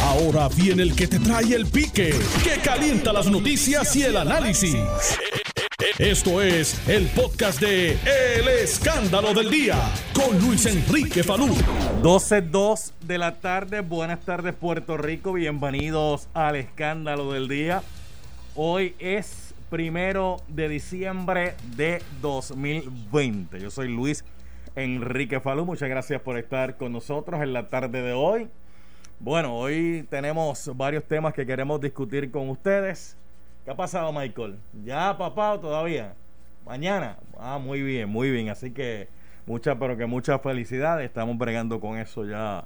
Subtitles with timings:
[0.00, 4.76] Ahora viene el que te trae el pique, que calienta las noticias y el análisis.
[5.98, 9.76] Esto es el podcast de El Escándalo del Día
[10.14, 11.48] con Luis Enrique Falú.
[12.02, 17.82] 12.2 de la tarde, buenas tardes Puerto Rico, bienvenidos al Escándalo del Día.
[18.54, 23.60] Hoy es primero de diciembre de 2020.
[23.60, 24.24] Yo soy Luis
[24.76, 28.48] Enrique Falú, muchas gracias por estar con nosotros en la tarde de hoy.
[29.22, 33.16] Bueno, hoy tenemos varios temas que queremos discutir con ustedes.
[33.64, 34.58] ¿Qué ha pasado, Michael?
[34.84, 36.16] ¿Ya papá o todavía?
[36.66, 37.18] Mañana.
[37.38, 38.48] Ah, muy bien, muy bien.
[38.48, 39.06] Así que
[39.46, 41.06] muchas, pero que muchas felicidades.
[41.06, 42.64] Estamos bregando con eso ya.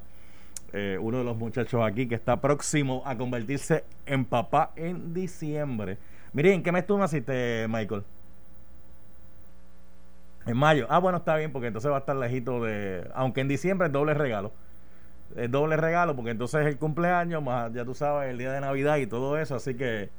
[0.73, 5.99] Eh, uno de los muchachos aquí que está próximo a convertirse en papá en diciembre.
[6.33, 8.03] Miren, ¿qué mes tú naciste, Michael?
[10.47, 10.87] En mayo.
[10.89, 13.07] Ah, bueno, está bien, porque entonces va a estar lejito de.
[13.15, 14.53] Aunque en diciembre es doble regalo
[15.35, 18.61] el doble regalo, porque entonces es el cumpleaños, más ya tú sabes, el día de
[18.61, 20.11] Navidad y todo eso, así que.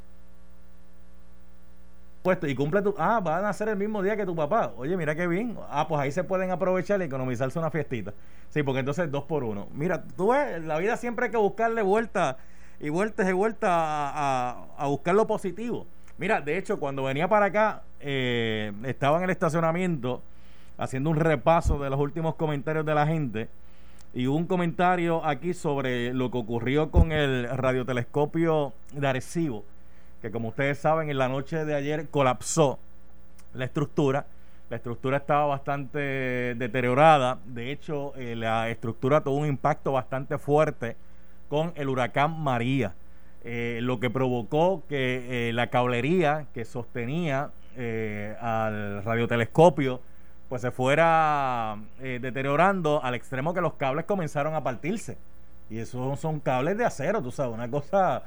[2.23, 2.93] Puesto, y cumple tu.
[2.97, 4.73] Ah, van a ser el mismo día que tu papá.
[4.77, 5.57] Oye, mira qué bien.
[5.69, 8.13] Ah, pues ahí se pueden aprovechar y economizarse una fiestita.
[8.49, 9.67] Sí, porque entonces dos por uno.
[9.73, 12.37] Mira, tú ves, la vida siempre hay que buscarle vuelta
[12.79, 15.87] y vueltas y vueltas a, a, buscar lo positivo.
[16.17, 20.21] Mira, de hecho, cuando venía para acá, eh, estaba en el estacionamiento
[20.77, 23.49] haciendo un repaso de los últimos comentarios de la gente
[24.13, 29.63] y un comentario aquí sobre lo que ocurrió con el radiotelescopio de Arecibo,
[30.21, 32.79] que como ustedes saben, en la noche de ayer colapsó
[33.53, 34.25] la estructura.
[34.69, 35.99] La estructura estaba bastante
[36.55, 37.39] deteriorada.
[37.45, 40.97] De hecho, eh, la estructura tuvo un impacto bastante fuerte
[41.47, 42.93] con el huracán María,
[43.43, 47.51] eh, lo que provocó que eh, la cablería que sostenía
[48.41, 50.01] al radiotelescopio
[50.49, 55.17] pues se fuera eh, deteriorando al extremo que los cables comenzaron a partirse.
[55.69, 58.23] Y esos son cables de acero, tú sabes, una cosa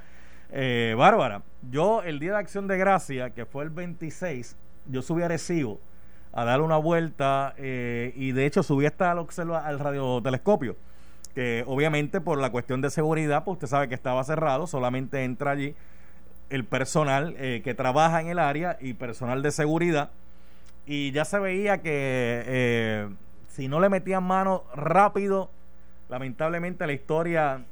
[0.51, 1.43] eh, bárbara.
[1.71, 5.81] Yo, el día de Acción de Gracia, que fue el 26, yo subí a Recibo
[6.33, 10.77] a dar una vuelta eh, y de hecho subí hasta al, al radiotelescopio,
[11.35, 15.53] que obviamente por la cuestión de seguridad, pues usted sabe que estaba cerrado, solamente entra
[15.53, 15.75] allí
[16.51, 20.11] el personal que trabaja en el área y personal de seguridad
[20.93, 23.09] y ya se veía que eh,
[23.47, 25.49] si no le metían mano rápido,
[26.09, 27.65] lamentablemente la historia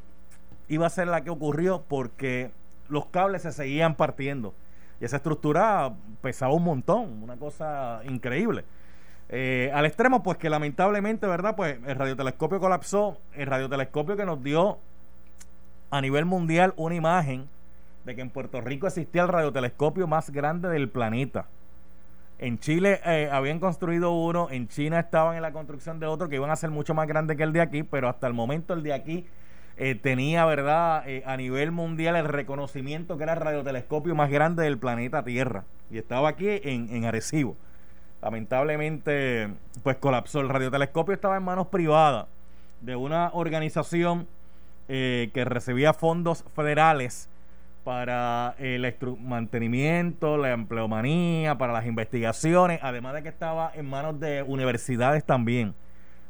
[0.68, 2.52] iba a ser la que ocurrió porque
[2.88, 4.54] los cables se seguían partiendo.
[5.00, 5.92] Y esa estructura
[6.22, 8.62] pesaba un montón, una cosa increíble.
[9.30, 11.56] Eh, al extremo, pues que lamentablemente, ¿verdad?
[11.56, 14.78] Pues el radiotelescopio colapsó, el radiotelescopio que nos dio
[15.90, 17.48] a nivel mundial una imagen
[18.04, 21.48] de que en Puerto Rico existía el radiotelescopio más grande del planeta.
[22.38, 26.36] En Chile eh, habían construido uno, en China estaban en la construcción de otro que
[26.36, 28.84] iban a ser mucho más grande que el de aquí, pero hasta el momento el
[28.84, 29.26] de aquí
[29.76, 34.62] eh, tenía, ¿verdad?, eh, a nivel mundial el reconocimiento que era el radiotelescopio más grande
[34.62, 35.64] del planeta Tierra.
[35.90, 37.56] Y estaba aquí en, en Arecibo.
[38.22, 39.48] Lamentablemente,
[39.82, 40.40] pues colapsó.
[40.40, 42.26] El radiotelescopio estaba en manos privadas
[42.80, 44.26] de una organización
[44.88, 47.28] que recibía fondos federales
[47.88, 54.42] para el mantenimiento, la empleomanía, para las investigaciones, además de que estaba en manos de
[54.42, 55.74] universidades también.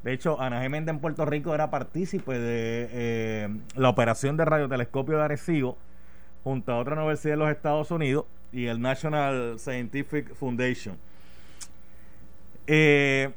[0.05, 5.19] De hecho, Ana Geméndez en Puerto Rico era partícipe de eh, la operación de radiotelescopio
[5.19, 5.77] de Arecibo
[6.45, 10.97] junto a otra universidad de los Estados Unidos y el National Scientific Foundation.
[12.69, 13.31] Eh,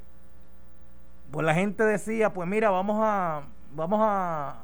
[1.31, 3.41] pues la gente decía, pues mira, vamos a,
[3.73, 4.57] vamos a,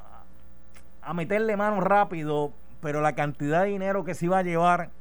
[1.01, 2.53] a meterle mano rápido
[2.87, 4.91] pero la cantidad de dinero que se iba a llevar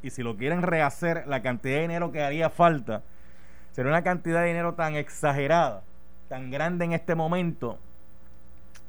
[0.00, 3.02] y si lo quieren rehacer, la cantidad de dinero que haría falta
[3.72, 5.82] sería una cantidad de dinero tan exagerada,
[6.28, 7.80] tan grande en este momento,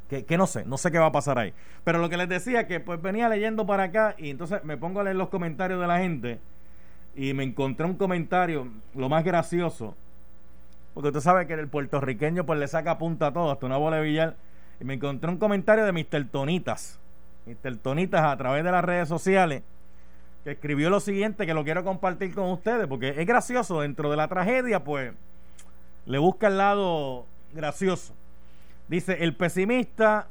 [0.07, 1.51] que, que, no sé, no sé qué va a pasar ahí.
[1.83, 4.99] Pero lo que les decía, que pues venía leyendo para acá y entonces me pongo
[4.99, 6.39] a leer los comentarios de la gente
[7.15, 9.95] y me encontré un comentario, lo más gracioso,
[10.93, 13.97] porque usted sabe que el puertorriqueño pues le saca punta a todo, hasta una bola
[13.97, 14.35] de billar,
[14.79, 16.27] y me encontré un comentario de Mr.
[16.29, 16.99] Tonitas
[17.45, 17.77] Mr.
[17.77, 19.63] Tonitas a través de las redes sociales,
[20.43, 24.17] que escribió lo siguiente que lo quiero compartir con ustedes, porque es gracioso, dentro de
[24.17, 25.13] la tragedia, pues
[26.05, 28.13] le busca el lado gracioso.
[28.87, 30.27] Dice, el pesimista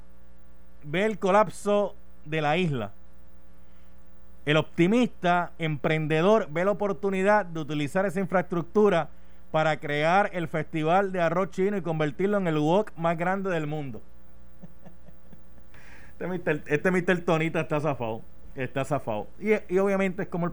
[0.84, 1.94] ve el colapso
[2.24, 2.92] de la isla.
[4.44, 9.08] El optimista, emprendedor, ve la oportunidad de utilizar esa infraestructura
[9.52, 13.66] para crear el festival de arroz chino y convertirlo en el wok más grande del
[13.66, 14.02] mundo.
[16.22, 17.02] Este Mr.
[17.08, 18.22] Este Tonita está zafado.
[18.54, 19.26] Está zafado.
[19.40, 20.52] Y, obviamente es como, el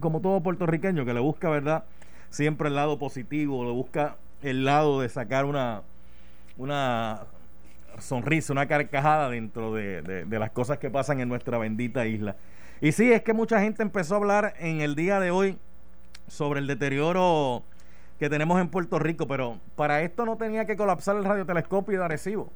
[0.00, 1.84] como todo puertorriqueño que le busca, ¿verdad?
[2.28, 5.82] Siempre el lado positivo, le busca el lado de sacar una,
[6.58, 7.20] una
[7.98, 12.36] sonrisa, una carcajada dentro de, de, las cosas que pasan en nuestra bendita isla.
[12.80, 15.56] Y sí, es que mucha gente empezó a hablar en el día de hoy
[16.26, 17.62] sobre el deterioro
[18.18, 22.04] que tenemos en Puerto Rico, pero para esto no tenía que colapsar el radiotelescopio de
[22.04, 22.52] Arecibo.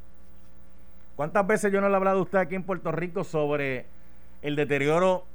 [1.20, 3.84] ¿Cuántas veces yo no le he hablado a usted aquí en Puerto Rico sobre
[4.40, 5.26] el deterioro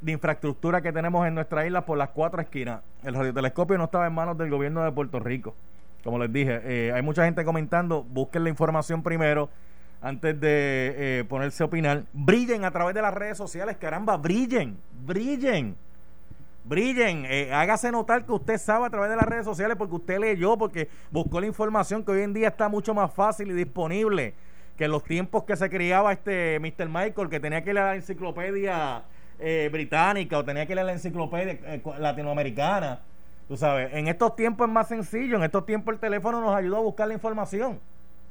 [0.00, 2.82] de infraestructura que tenemos en nuestra isla por las cuatro esquinas?
[3.02, 5.56] El radiotelescopio no estaba en manos del gobierno de Puerto Rico.
[6.04, 9.50] Como les dije, eh, hay mucha gente comentando, busquen la información primero
[10.00, 12.04] antes de eh, ponerse a opinar.
[12.12, 15.74] Brillen a través de las redes sociales, caramba, brillen, brillen
[16.68, 20.18] brillen, eh, hágase notar que usted sabe a través de las redes sociales porque usted
[20.18, 24.34] leyó, porque buscó la información que hoy en día está mucho más fácil y disponible
[24.76, 26.88] que en los tiempos que se criaba este Mr.
[26.88, 29.02] Michael, que tenía que ir a la enciclopedia
[29.38, 33.00] eh, británica o tenía que ir a la enciclopedia eh, latinoamericana.
[33.48, 36.78] Tú sabes, en estos tiempos es más sencillo, en estos tiempos el teléfono nos ayudó
[36.78, 37.78] a buscar la información.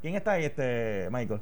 [0.01, 1.39] ¿Quién está ahí, este Michael?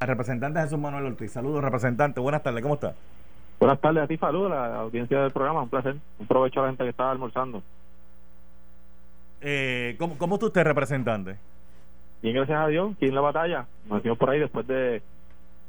[0.00, 1.32] El representante Jesús Manuel Ortiz.
[1.32, 2.20] Saludos, representante.
[2.20, 2.94] Buenas tardes, ¿cómo está?
[3.58, 5.96] Buenas tardes a ti, saludos a la audiencia del programa, un placer.
[6.18, 7.62] Un provecho a la gente que estaba almorzando.
[9.40, 11.36] Eh, ¿cómo, ¿Cómo está usted, representante?
[12.24, 13.66] Bien, gracias a Dios, aquí en la batalla.
[13.86, 15.02] Nos fuimos por ahí después de,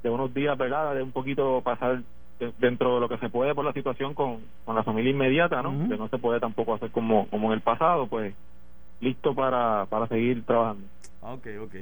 [0.01, 0.95] de unos días, ¿verdad?
[0.95, 2.01] De un poquito pasar
[2.59, 5.89] dentro de lo que se puede por la situación con, con la familia inmediata, ¿no?
[5.89, 8.33] Que no se puede tampoco hacer como, como en el pasado, pues
[9.01, 10.87] listo para, para seguir trabajando.
[11.23, 11.75] Ok, ok.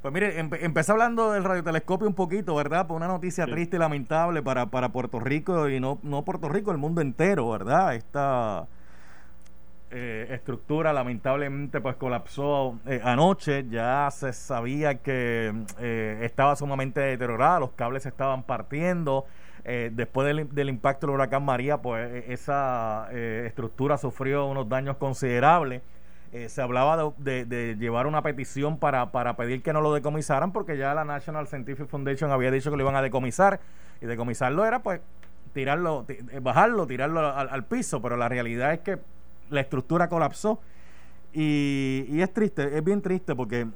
[0.00, 2.86] Pues mire, empecé hablando del radiotelescopio un poquito, ¿verdad?
[2.86, 6.70] Por una noticia triste y lamentable para, para Puerto Rico y no, no Puerto Rico,
[6.70, 7.96] el mundo entero, ¿verdad?
[7.96, 8.68] Esta
[9.90, 17.60] eh, estructura lamentablemente pues colapsó eh, anoche, ya se sabía que eh, estaba sumamente deteriorada,
[17.60, 19.26] los cables se estaban partiendo.
[19.64, 25.82] después del, del, impacto del huracán María, pues esa estructura sufrió unos daños considerables.
[26.32, 30.76] Eh, se hablaba de, llevar una petición para, para pedir que no lo decomisaran porque
[30.76, 33.58] ya la National Scientific Foundation había dicho que lo iban a decomisar
[34.00, 35.00] y decomisarlo era pues
[35.52, 39.00] tirarlo, eh, bajarlo, tirarlo al, piso, pero la realidad es que
[39.50, 40.60] la estructura colapsó
[41.32, 43.66] y, es triste, es bien triste porque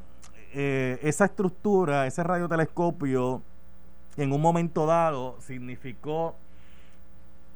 [0.55, 3.43] eh, esa estructura, ese radiotelescopio
[4.17, 6.37] en un momento dado significó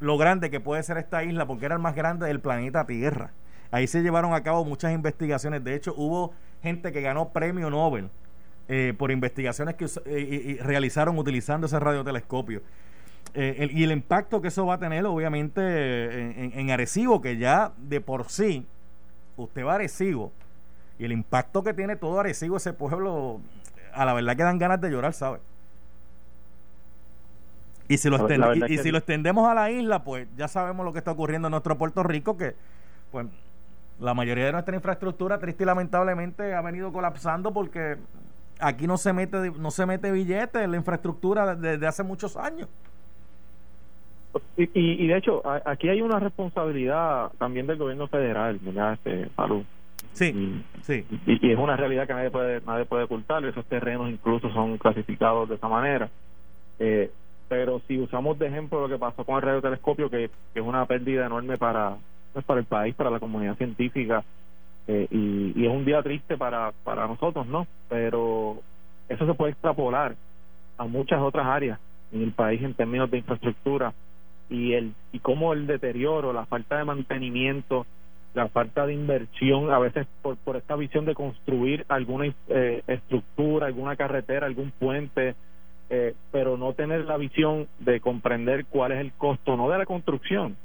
[0.00, 3.32] lo grande que puede ser esta isla porque era el más grande del planeta Tierra.
[3.70, 5.62] Ahí se llevaron a cabo muchas investigaciones.
[5.62, 6.32] De hecho, hubo
[6.62, 8.09] gente que ganó premio Nobel
[8.69, 12.62] eh, por investigaciones que eh, realizaron utilizando ese radiotelescopio.
[13.34, 15.60] Eh, y el impacto que eso va a tener, obviamente,
[16.44, 18.66] en, en, Arecibo, que ya de por sí,
[19.36, 20.32] usted va a Arecibo,
[20.98, 23.40] y el impacto que tiene todo Arecibo, ese pueblo,
[23.92, 25.38] a la verdad que dan ganas de llorar, ¿sabe?
[27.88, 28.19] Y si, lo
[28.66, 31.52] y si lo extendemos a la isla, pues ya sabemos lo que está ocurriendo en
[31.52, 32.54] nuestro Puerto Rico, que
[33.10, 33.26] pues
[33.98, 37.96] la mayoría de nuestra infraestructura triste y lamentablemente ha venido colapsando porque
[38.60, 42.69] aquí no se mete no se mete billete en la infraestructura desde hace muchos años
[44.56, 48.94] y, y, de hecho aquí hay una responsabilidad también del gobierno federal ¿verdad?
[48.94, 49.62] Este, salud
[50.12, 54.11] sí y, sí y, es una realidad que nadie puede nadie puede ocultar esos terrenos
[54.11, 56.08] incluso son clasificados de esa manera
[56.79, 57.11] eh,
[57.49, 60.85] pero si usamos de ejemplo lo que pasó con el radiotelescopio que, que es una
[60.87, 61.96] pérdida enorme para
[62.46, 64.25] para el país, para la comunidad científica,
[64.87, 67.67] eh, y, es un día triste para, para nosotros, ¿no?
[67.88, 68.58] Pero
[69.08, 70.14] eso se puede extrapolar
[70.76, 71.79] a muchas otras áreas
[72.12, 73.92] en el país en términos de infraestructura
[74.50, 77.87] y el y cómo el deterioro, la falta de mantenimiento,
[78.35, 83.67] la falta de inversión, a veces por, por esta visión de construir alguna eh, estructura,
[83.67, 85.35] alguna carretera, algún puente,
[85.90, 89.87] eh, pero no tener la visión de comprender cuál es el costo, no de la
[89.87, 90.57] construcción,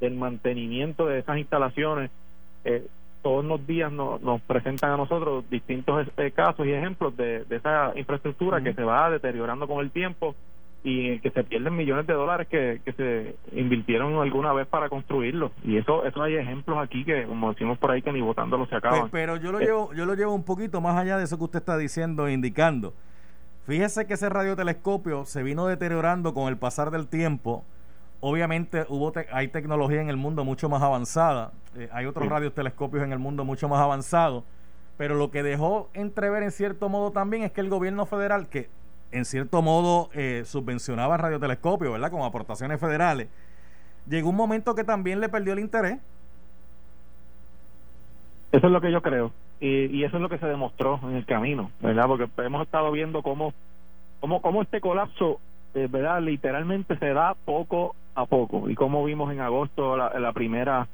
[0.00, 2.10] del mantenimiento de esas instalaciones.
[2.64, 2.86] Eh,
[3.22, 7.92] todos los días nos, nos presentan a nosotros distintos eh, casos y ejemplos de, esa
[7.96, 10.34] infraestructura que se va deteriorando con el tiempo
[10.84, 15.50] y que se pierden millones de dólares que, que se invirtieron alguna vez para construirlo.
[15.64, 18.76] Y eso eso hay ejemplos aquí que como decimos por ahí que ni votándolo se
[18.76, 19.10] acaban.
[19.10, 21.58] Pero, yo lo llevo yo lo llevo un poquito más allá de eso que usted
[21.58, 22.94] está diciendo e indicando.
[23.66, 27.64] Fíjese que ese radiotelescopio se vino deteriorando con el pasar del tiempo.
[28.20, 33.12] Obviamente hubo hay tecnología en el mundo mucho más avanzada, eh, hay otros radiotelescopios en
[33.12, 34.42] el mundo mucho más avanzados,
[34.96, 38.68] pero lo que dejó entrever en cierto modo también es que el gobierno federal, que
[39.12, 42.10] en cierto modo eh, subvencionaba radiotelescopios, ¿verdad?
[42.10, 43.28] Con aportaciones federales,
[44.08, 45.98] llegó un momento que también le perdió el interés.
[48.52, 49.32] Eso es lo que yo creo.
[49.60, 52.06] Y, y eso es lo que se demostró en el camino, ¿verdad?
[52.06, 53.52] Porque hemos estado viendo cómo,
[54.20, 55.40] cómo, cómo este colapso
[55.74, 56.22] eh, ¿verdad?
[56.22, 58.68] Literalmente se da poco a poco.
[58.70, 60.88] Y como vimos en agosto la, primera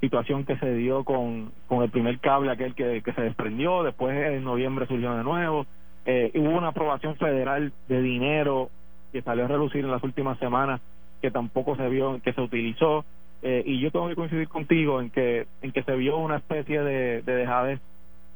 [0.00, 4.16] situación que se dio con, con el primer cable aquel que, que se desprendió, después
[4.16, 5.66] en noviembre surgió de nuevo,
[6.06, 8.70] Eh, hubo una aprobación federal de dinero
[9.12, 10.80] que salió a relucir en las últimas semanas
[11.20, 13.04] que tampoco se vio, que se utilizó.
[13.42, 16.82] Eh, y yo tengo que coincidir contigo en que en que se vio una especie
[16.82, 17.80] de, de dejadez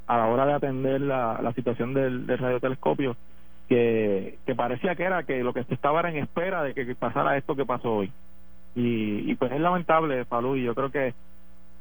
[0.06, 3.16] a la hora de atender la, la situación del, del radiotelescopio
[3.68, 7.36] que, que parecía que era que lo que estaba era en espera de que pasara
[7.36, 8.12] esto que pasó hoy
[8.74, 11.14] y, y pues es lamentable Palú y yo creo que,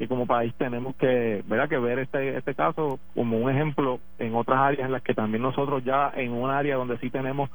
[0.03, 1.69] que como país tenemos que ¿verdad?
[1.69, 5.41] que ver este este caso como un ejemplo en otras áreas en las que también
[5.41, 7.49] nosotros ya en un área donde sí tenemos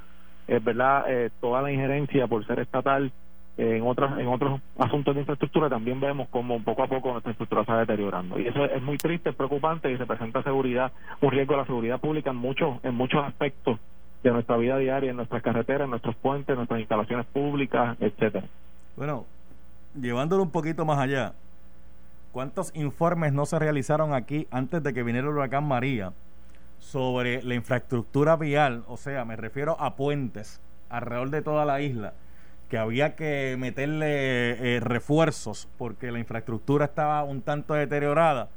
[0.47, 3.13] eh, verdad eh, toda la injerencia por ser estatal
[3.59, 7.65] en otras en otros asuntos de infraestructura también vemos como poco a poco nuestra infraestructura
[7.65, 11.59] se deteriorando y eso es muy triste, es preocupante y representa seguridad, un riesgo a
[11.59, 13.81] la seguridad pública en muchos en muchos aspectos
[14.23, 18.47] de nuestra vida diaria, en nuestras carreteras, en nuestros puentes, en nuestras instalaciones públicas, etcétera.
[18.97, 19.27] Bueno,
[19.95, 21.33] llevándolo un poquito más allá,
[22.33, 26.13] ¿cuántos informes no se realizaron aquí antes de que viniera el huracán María
[26.79, 28.85] sobre la infraestructura vial?
[28.87, 32.15] O sea, me refiero a puentes alrededor de toda la isla
[32.69, 38.49] que había que meterle eh, refuerzos porque la infraestructura estaba un tanto deteriorada.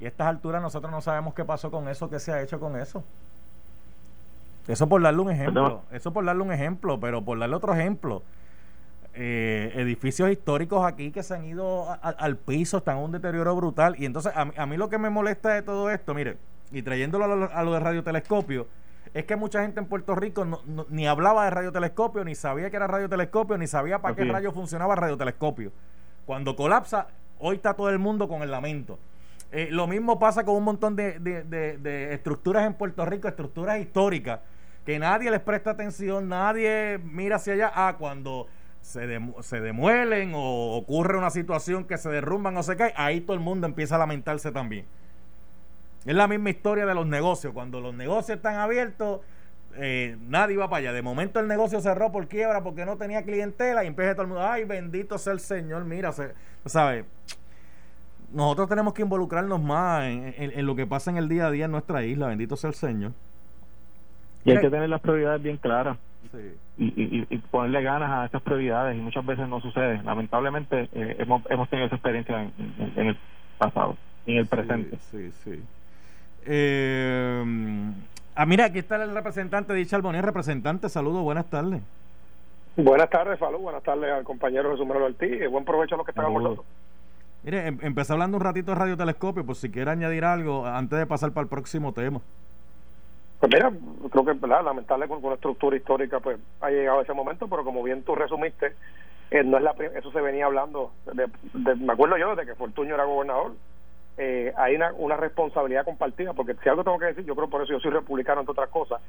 [0.00, 2.58] Y a estas alturas nosotros no sabemos qué pasó con eso, qué se ha hecho
[2.58, 3.04] con eso.
[4.66, 8.22] Eso por darle un ejemplo, eso por darle un ejemplo, pero por darle otro ejemplo.
[9.12, 13.96] Eh, edificios históricos aquí que se han ido al piso, están en un deterioro brutal.
[13.98, 16.36] Y entonces a, a, mí lo que me molesta de todo esto, mire,
[16.70, 18.68] y trayéndolo a lo, a lo de radiotelescopio,
[19.12, 22.70] es que mucha gente en Puerto Rico no, no, ni hablaba de radiotelescopio, ni sabía
[22.70, 25.72] que era radiotelescopio, ni sabía para qué rayo funcionaba el radiotelescopio.
[26.24, 27.08] Cuando colapsa,
[27.40, 28.98] hoy está todo el mundo con el lamento.
[29.50, 33.26] Eh, lo mismo pasa con un montón de, de, de, de, estructuras en Puerto Rico,
[33.26, 34.38] estructuras históricas,
[34.86, 37.72] que nadie les presta atención, nadie mira hacia allá.
[37.74, 38.46] Ah, cuando
[38.80, 43.20] se, de, se demuelen o ocurre una situación que se derrumban o se cae, ahí
[43.20, 44.86] todo el mundo empieza a lamentarse también.
[46.06, 47.52] Es la misma historia de los negocios.
[47.52, 49.20] Cuando los negocios están abiertos,
[49.76, 50.92] eh, nadie va para allá.
[50.92, 54.28] De momento el negocio cerró por quiebra porque no tenía clientela y empieza todo el
[54.28, 56.32] mundo, ay, bendito sea el Señor, mira, se,
[56.64, 57.04] ¿sabes?
[58.32, 61.50] Nosotros tenemos que involucrarnos más en, en, en, lo que pasa en el día a
[61.50, 63.12] día en nuestra isla, bendito sea el Señor.
[64.44, 65.98] Y hay que tener las prioridades bien claras.
[66.32, 66.54] Sí.
[66.82, 70.02] Y, y, y, ponerle ganas a esas prioridades y muchas veces no sucede.
[70.02, 73.18] Lamentablemente eh, hemos, hemos tenido esa experiencia en, en, en el
[73.58, 74.96] pasado, en el presente.
[75.10, 75.62] Sí, sí.
[76.46, 77.44] Eh,
[78.34, 80.24] ah, mira, aquí está el representante de Charbonnier.
[80.24, 81.82] Representante, saludos, buenas tardes.
[82.76, 83.58] Buenas tardes, Falú.
[83.58, 85.50] Buenas tardes al compañero Jesús Manuel Ortiz.
[85.50, 86.66] Buen provecho a los que están con nosotros.
[87.42, 91.06] Mire, em, empecé hablando un ratito de radiotelescopio, por si quiere añadir algo antes de
[91.06, 92.20] pasar para el próximo tema.
[93.40, 93.72] Pues mira,
[94.10, 94.62] creo que ¿verdad?
[94.62, 98.74] lamentable con una estructura histórica pues ha llegado ese momento, pero como bien tú resumiste,
[99.30, 102.54] eh, no es la eso se venía hablando, de, de, me acuerdo yo de que
[102.54, 103.52] Fortuño era gobernador,
[104.18, 107.62] eh, hay una, una, responsabilidad compartida, porque si algo tengo que decir, yo creo por
[107.62, 109.00] eso yo soy republicano entre otras cosas,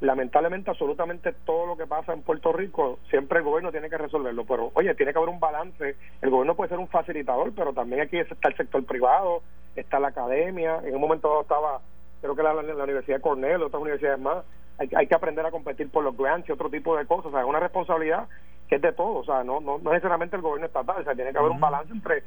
[0.00, 4.44] lamentablemente absolutamente todo lo que pasa en Puerto Rico, siempre el gobierno tiene que resolverlo,
[4.44, 8.02] pero oye, tiene que haber un balance, el gobierno puede ser un facilitador, pero también
[8.02, 9.42] aquí está el sector privado,
[9.74, 11.80] está la academia, en un momento dado estaba,
[12.20, 14.44] creo que la, la, la Universidad de Cornell, otras universidades más,
[14.78, 17.30] hay, hay, que aprender a competir por los grants y otro tipo de cosas, o
[17.30, 18.28] sea, es una responsabilidad
[18.68, 21.14] que es de todo, o sea, no, no, no necesariamente el gobierno estatal, o sea,
[21.14, 21.56] tiene que haber uh -huh.
[21.56, 22.22] un balance entre,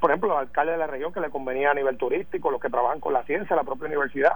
[0.00, 2.70] por ejemplo, los alcaldes de la región que le convenía a nivel turístico, los que
[2.70, 4.32] trabajan con la ciencia, la propia universidad.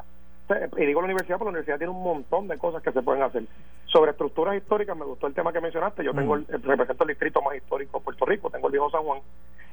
[0.76, 3.22] Y digo la universidad porque la universidad tiene un montón de cosas que se pueden
[3.22, 3.44] hacer.
[3.86, 7.42] Sobre estructuras históricas, me gustó el tema que mencionaste, yo tengo el, represento el distrito
[7.42, 9.20] más histórico de Puerto Rico, tengo el viejo San Juan,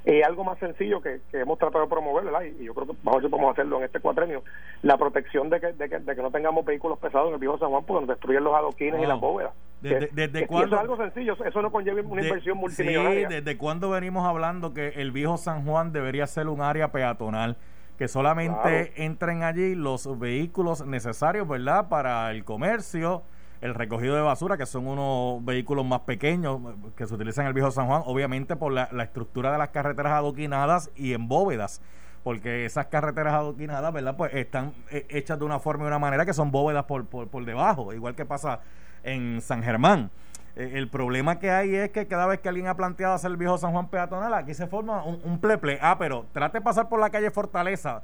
[0.04, 2.42] y algo más sencillo que, que hemos tratado de promover, ¿verdad?
[2.42, 4.42] Y, yo creo que ver si podemos hacerlo en este cuatrenio,
[4.82, 7.58] la protección de que, de que, de que no tengamos vehículos pesados en el viejo
[7.58, 9.04] San Juan porque nos destruyen los adoquines wow.
[9.04, 9.52] y las bóvedas.
[9.80, 10.66] ¿Desde, que, desde cuándo?
[10.66, 13.28] Eso es algo sencillo, eso no conlleva una de, inversión multimillonaria.
[13.28, 17.56] Sí, ¿desde cuándo venimos hablando que el viejo San Juan debería ser un área peatonal?
[17.98, 18.92] Que solamente claro.
[18.96, 21.88] entren allí los vehículos necesarios, ¿verdad?
[21.88, 23.22] Para el comercio,
[23.60, 26.60] el recogido de basura, que son unos vehículos más pequeños
[26.96, 29.68] que se utilizan en el viejo San Juan, obviamente por la, la estructura de las
[29.70, 31.80] carreteras adoquinadas y en bóvedas
[32.24, 34.16] porque esas carreteras adoquinadas, ¿verdad?
[34.16, 37.44] Pues están hechas de una forma y una manera que son bóvedas por, por, por
[37.44, 38.60] debajo, igual que pasa
[39.04, 40.10] en San Germán.
[40.56, 43.36] Eh, el problema que hay es que cada vez que alguien ha planteado hacer el
[43.36, 45.78] viejo San Juan peatonal, aquí se forma un, pleple.
[45.82, 48.02] Ah, pero trate de pasar por la calle Fortaleza.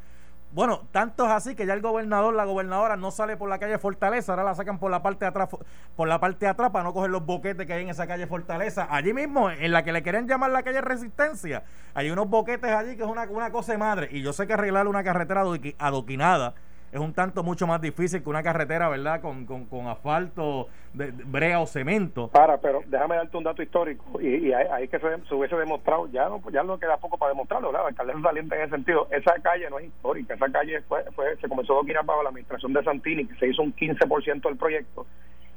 [0.53, 3.79] Bueno, tanto es así que ya el gobernador, la gobernadora no sale por la calle
[3.79, 5.49] Fortaleza, ahora la sacan por la parte de atrás,
[5.95, 8.27] por la parte de atrás para no coger los boquetes que hay en esa calle
[8.27, 8.89] Fortaleza.
[8.91, 11.63] Allí mismo, en la que le querían llamar la calle Resistencia,
[11.95, 14.09] hay unos boquetes allí que es una, una cosa de madre.
[14.11, 15.45] Y yo sé que arreglar una carretera
[15.79, 16.55] adoquinada
[16.93, 19.21] es un tanto mucho más difícil que una carretera, ¿verdad?
[19.21, 22.29] Con, con, con asfalto, de, brea o cemento.
[22.29, 26.29] Para, pero déjame darte un dato histórico y, y ahí que se, hubiese demostrado, ya
[26.29, 27.89] no ya no queda poco para demostrarlo, ¿verdad?
[27.89, 29.07] alcalde saliente en ese sentido.
[29.11, 32.31] Esa calle no es histórica, esa calle fue, fue se comenzó a girar bajo la
[32.31, 35.07] administración de Santini, que se hizo un 15% del proyecto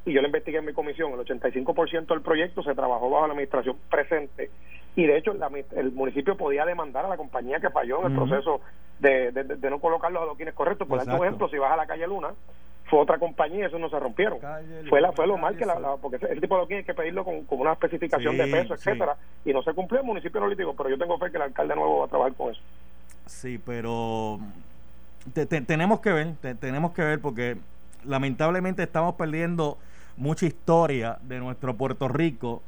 [0.05, 3.33] y yo lo investigué en mi comisión, el 85% del proyecto se trabajó bajo la
[3.33, 4.51] administración presente
[4.95, 5.33] y de hecho
[5.75, 8.61] el municipio podía demandar a la compañía que falló en el proceso
[9.03, 10.87] de, de, no colocar los adoquines correctos.
[10.87, 12.29] Por ejemplo, si vas a la calle Luna,
[12.85, 14.39] fue otra compañía y eso no se rompieron.
[14.89, 17.25] fue la, fue lo mal que la, porque ese, tipo de adoquines hay que pedirlo
[17.25, 20.97] con, una especificación de peso, etcétera Y no se cumplió, el municipio no pero yo
[20.97, 22.61] tengo fe que el alcalde nuevo va a trabajar con eso.
[23.25, 24.39] Sí, pero
[25.67, 27.57] tenemos que ver, tenemos que ver porque
[28.05, 29.77] lamentablemente estamos perdiendo
[30.17, 32.61] mucha historia de nuestro Puerto Rico.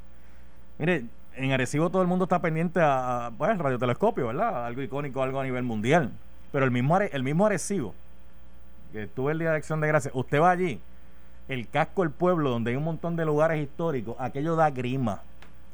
[0.77, 1.06] Mire,
[1.38, 4.65] en Arecibo todo el mundo está pendiente a, bueno, radiotelescopio, ¿verdad?
[4.65, 6.12] Algo icónico, algo a nivel mundial.
[6.56, 7.94] Pero el mismo, el mismo Arecibo,
[8.94, 10.80] que tuve el Día de Acción de Gracias, usted va allí,
[11.50, 15.20] el casco del pueblo, donde hay un montón de lugares históricos, aquello da grima.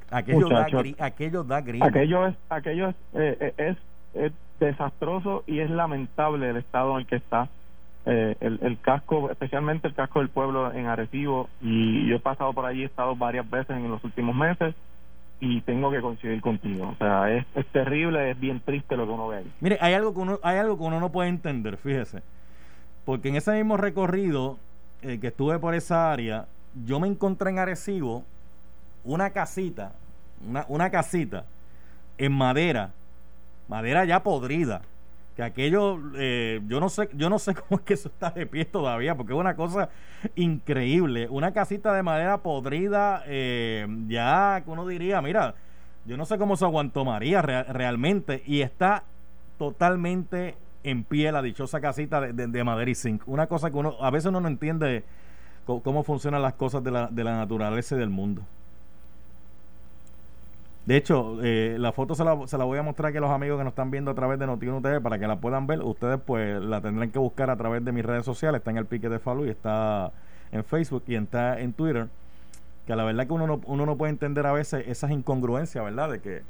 [0.09, 0.65] Aquello, da,
[0.97, 1.85] aquello da grima.
[1.85, 3.75] Aquello es, aquello es, eh, eh,
[4.15, 7.47] es desastroso y es lamentable el estado en el que está
[8.07, 12.53] eh, el, el, casco, especialmente el casco del pueblo en Arecibo, y yo he pasado
[12.53, 14.73] por allí, he estado varias veces en los últimos meses
[15.41, 16.89] y tengo que coincidir contigo.
[16.89, 19.51] O sea, es, terrible, es bien triste lo que uno ve ahí.
[19.59, 22.21] Mire, hay algo que uno, hay algo que uno no puede entender, fíjese,
[23.03, 24.57] porque en ese mismo recorrido
[25.01, 26.45] eh, que estuve por esa área,
[26.85, 28.23] yo me encontré en Arecibo
[29.03, 29.93] una casita,
[30.47, 31.45] una, una casita
[32.19, 32.91] en madera,
[33.67, 34.83] madera ya podrida
[35.35, 38.45] que aquello eh, yo no sé yo no sé cómo es que eso está de
[38.45, 39.89] pie todavía porque es una cosa
[40.35, 41.27] increíble.
[41.29, 45.55] Una casita de madera podrida eh, ya uno diría mira
[46.05, 49.03] yo no sé cómo se aguantó María realmente y está
[49.57, 53.21] totalmente en pie la dichosa casita de, de, madera y zinc.
[53.27, 55.03] Una cosa que uno a veces uno no entiende
[55.65, 58.41] cómo, funcionan las cosas de la, de la naturaleza y del mundo
[60.85, 63.59] de hecho, eh, la foto se la, se la voy a mostrar a los amigos
[63.59, 65.81] que nos están viendo a través de Notiuno TV para que la puedan ver.
[65.81, 68.59] Ustedes pues la tendrán que buscar a través de mis redes sociales.
[68.59, 70.11] Está en el pique de Falú y está
[70.51, 72.07] en Facebook y está en Twitter.
[72.87, 76.09] Que la verdad que uno no, uno no puede entender a veces esas incongruencias, ¿verdad?
[76.09, 76.41] De que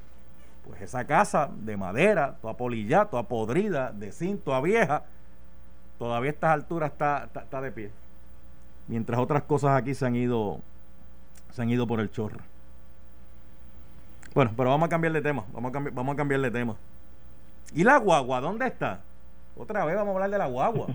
[0.65, 5.03] pues esa casa de madera, toda polilla, toda podrida, de cinto, toda vieja,
[5.99, 7.91] todavía a estas alturas está, está de pie.
[8.87, 10.59] Mientras otras cosas aquí se han ido,
[11.51, 12.39] se han ido por el chorro.
[14.33, 15.43] Bueno, pero vamos a cambiar de tema.
[15.51, 16.75] Vamos a, cambiar, vamos a cambiar de tema.
[17.73, 18.39] ¿Y la guagua?
[18.39, 19.01] ¿Dónde está?
[19.57, 20.87] Otra vez vamos a hablar de la guagua.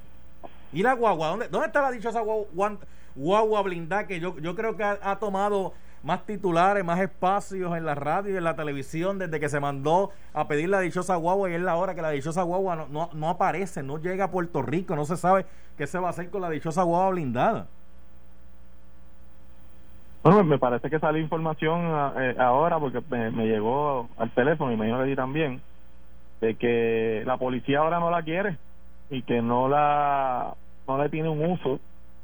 [0.73, 1.29] ¿Y la guagua?
[1.29, 2.77] ¿Dónde, dónde está la dichosa guagua,
[3.15, 5.73] guagua blindada que yo, yo creo que ha, tomado
[6.03, 10.13] más titulares, más espacios en la radio y en la televisión desde que se mandó
[10.33, 13.11] a pedir la dichosa guagua y es la hora que la dichosa guagua no, no,
[13.13, 15.47] no aparece, no llega a Puerto Rico, no se sabe
[15.77, 17.67] qué se va a hacer con la dichosa guagua blindada.
[20.27, 24.77] Bueno, me parece que salió información ah, eh, ahora porque me, llegó al teléfono y
[24.77, 25.63] me dijo que también
[26.41, 28.59] de que la policía ahora no la quiere
[29.09, 30.55] y que no la
[30.89, 31.79] no le tiene un uso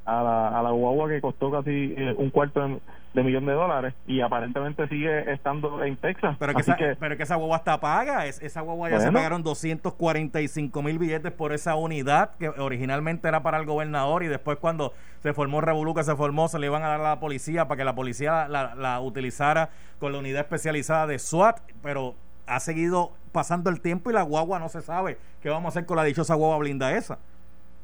[0.05, 2.81] a la, a la guagua que costó casi eh, un cuarto de,
[3.15, 6.37] de millón de dólares y aparentemente sigue estando en Texas.
[6.39, 9.43] Pero que, esa, pero que esa guagua está paga, es, esa guagua ya se pagaron
[9.43, 14.95] 245 mil billetes por esa unidad que originalmente era para el gobernador y después cuando
[15.21, 17.79] se formó Revolú que se formó se le iban a dar a la policía para
[17.79, 22.15] que la policía la, la utilizara con la unidad especializada de SWAT, pero
[22.47, 25.87] ha seguido pasando el tiempo y la guagua no se sabe qué vamos a hacer
[25.87, 27.19] con la dichosa guagua blinda esa.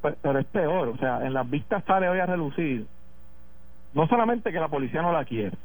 [0.01, 2.87] Pero, pero es peor, o sea, en las vistas sale hoy a relucir
[3.99, 5.57] no solamente que la policía no la quiere,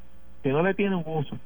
[0.42, 1.38] que no le tiene un uso,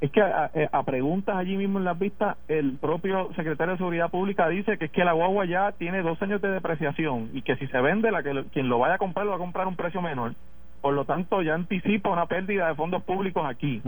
[0.00, 4.48] es que a, preguntas allí mismo en las vistas, el propio secretario de Seguridad Pública
[4.48, 7.66] dice que es que la guagua ya tiene dos años de depreciación y que si
[7.66, 9.74] se vende, la que quien lo vaya a comprar lo va a comprar a un
[9.74, 10.34] precio menor.
[10.80, 13.82] Por lo tanto, ya anticipa una pérdida de fondos públicos aquí.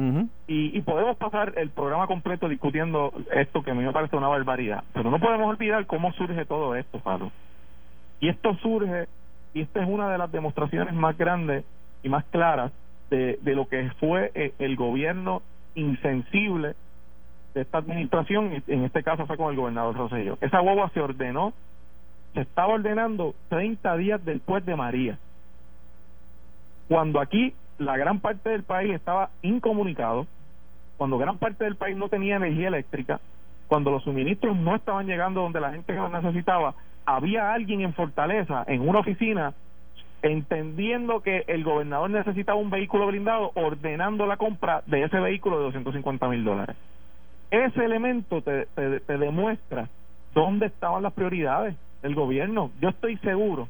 [0.48, 4.28] y, y, podemos pasar el programa completo discutiendo esto que a mí me parece una
[4.28, 4.82] barbaridad.
[4.92, 7.30] Pero no podemos olvidar cómo surge todo esto, Pablo.
[8.18, 9.06] Y esto surge,
[9.54, 11.64] y esta es una de las demostraciones más grandes
[12.04, 12.70] y más claras
[13.10, 15.42] de, de lo que fue eh, el gobierno
[15.74, 16.74] insensible
[17.54, 20.38] de esta administración, en este caso fue con el gobernador Rosselló.
[20.40, 21.52] Esa guagua se ordenó,
[22.34, 25.18] se estaba ordenando 30 días después de María.
[26.88, 30.26] Cuando aquí la gran parte del país estaba incomunicado,
[30.96, 33.20] cuando gran parte del país no tenía energía eléctrica,
[33.68, 36.74] cuando los suministros no estaban llegando donde la gente los necesitaba,
[37.06, 39.54] había alguien en Fortaleza, en una oficina,
[40.24, 45.64] entendiendo que el gobernador necesitaba un vehículo blindado, ordenando la compra de ese vehículo de
[45.64, 46.76] 250 mil dólares.
[47.50, 49.90] Ese elemento te, te, demuestra
[50.32, 51.76] dónde estaban las prioridades.
[52.02, 52.70] del gobierno.
[52.80, 53.68] Yo estoy seguro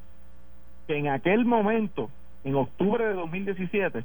[0.87, 2.09] que en aquel momento,
[2.45, 4.05] en octubre de 2017,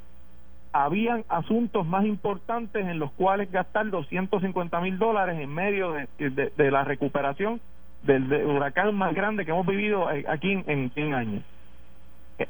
[0.72, 6.84] habían asuntos más importantes en los cuales gastar 250 mil dólares en medio de, la
[6.84, 7.60] recuperación
[8.04, 11.44] del, huracán más grande que hemos vivido aquí en, en 100 años.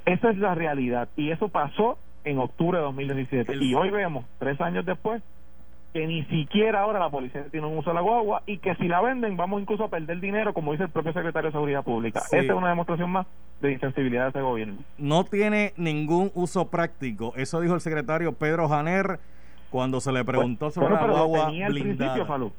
[0.05, 4.59] Esa es la realidad y eso pasó en octubre de 2017 y hoy vemos, tres
[4.61, 5.21] años después,
[5.93, 8.87] que ni siquiera ahora la policía tiene un uso de la guagua y que si
[8.87, 12.19] la venden vamos incluso a perder dinero, como dice el propio secretario de Seguridad Pública.
[12.19, 13.25] Esta es una demostración más
[13.61, 14.77] de insensibilidad de ese gobierno.
[14.97, 19.19] No tiene ningún uso práctico, eso dijo el secretario Pedro Janer
[19.71, 22.23] cuando se le preguntó sobre la guagua blindada.
[22.23, 22.51] O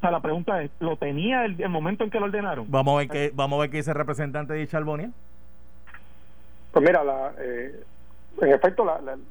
[0.00, 2.66] sea, la pregunta es, ¿lo tenía el, el, momento en que lo ordenaron?
[2.68, 5.10] Vamos a ver qué, vamos a ver qué dice el representante de Chalbonia.
[6.74, 7.84] Pues mira, la, eh,
[8.42, 8.84] en efecto,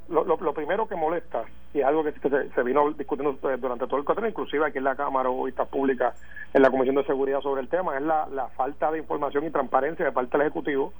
[0.07, 4.25] lo, primero que molesta, y algo que, se, vino discutiendo eh, durante todo el cuatro,
[4.25, 6.15] inclusive aquí en la Cámara o Vistas Públicas,
[6.53, 10.05] en la Comisión de Seguridad sobre el tema, es la, falta de información y transparencia
[10.05, 10.93] de parte del Ejecutivo.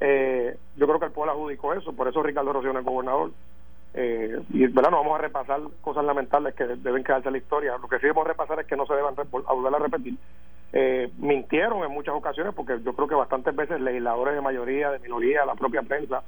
[0.00, 3.32] Eh, yo creo que el pueblo adjudicó eso, por eso Ricardo Rocío es gobernador.
[3.92, 4.90] Eh, y ¿verdad?
[4.90, 7.76] no vamos a repasar cosas lamentables que deben quedarse en la historia.
[7.76, 10.16] Lo que sí debemos repasar es que no se deban volver a repetir.
[10.76, 14.98] Eh, mintieron en muchas ocasiones, porque yo creo que bastantes veces legisladores de mayoría, de
[14.98, 16.24] minoría, la propia prensa,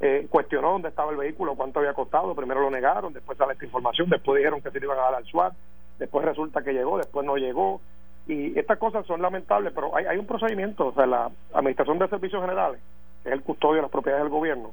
[0.00, 3.64] eh, cuestionó dónde estaba el vehículo, cuánto había costado, primero lo negaron, después sale esta
[3.64, 5.54] información, después dijeron que se le iban a dar al SWAT,
[5.98, 7.80] después resulta que llegó, después no llegó,
[8.26, 12.08] y estas cosas son lamentables, pero hay, hay un procedimiento, o sea, la Administración de
[12.08, 12.82] Servicios Generales,
[13.22, 14.72] que es el custodio de las propiedades del gobierno,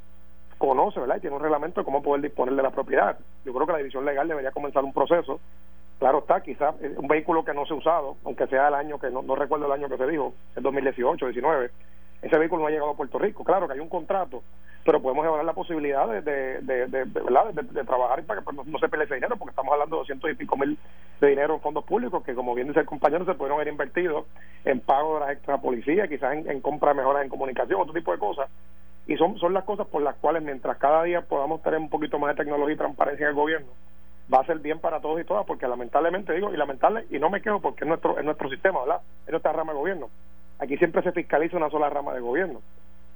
[0.58, 1.16] conoce, ¿verdad?
[1.16, 3.18] Y tiene un reglamento de cómo poder disponer de la propiedad.
[3.46, 5.40] Yo creo que la división legal debería comenzar un proceso.
[6.04, 9.10] Claro está, quizás un vehículo que no se ha usado, aunque sea el año que
[9.10, 11.70] no, no recuerdo el año que se dijo, es 2018, 19,
[12.24, 13.46] ese vehículo no ha llegado a Puerto Rico.
[13.46, 14.44] Claro que hay un contrato,
[14.84, 18.80] pero podemos evaluar la posibilidad de, de, de, de, de trabajar para que pues, no,
[18.80, 20.78] se pelee ese dinero, porque estamos hablando de 200 y pico mil
[21.22, 24.26] de dinero en fondos públicos que, como bien dice el compañero, se pudieron haber invertido
[24.66, 28.12] en pago de las extra policía, quizás en, compra de mejoras en comunicación, otro tipo
[28.12, 28.50] de cosas.
[29.08, 32.20] Y son, son las cosas por las cuales, mientras cada día podamos tener un poquito
[32.20, 33.68] más de tecnología y transparencia en el gobierno,
[34.32, 37.30] va a ser bien para todos y todas, porque lamentablemente digo, y lamentable, y no
[37.30, 39.02] me quejo porque es nuestro, es nuestro sistema, ¿verdad?
[39.26, 40.10] Es nuestra rama de gobierno
[40.60, 42.62] Aquí siempre se fiscaliza una sola rama de gobierno.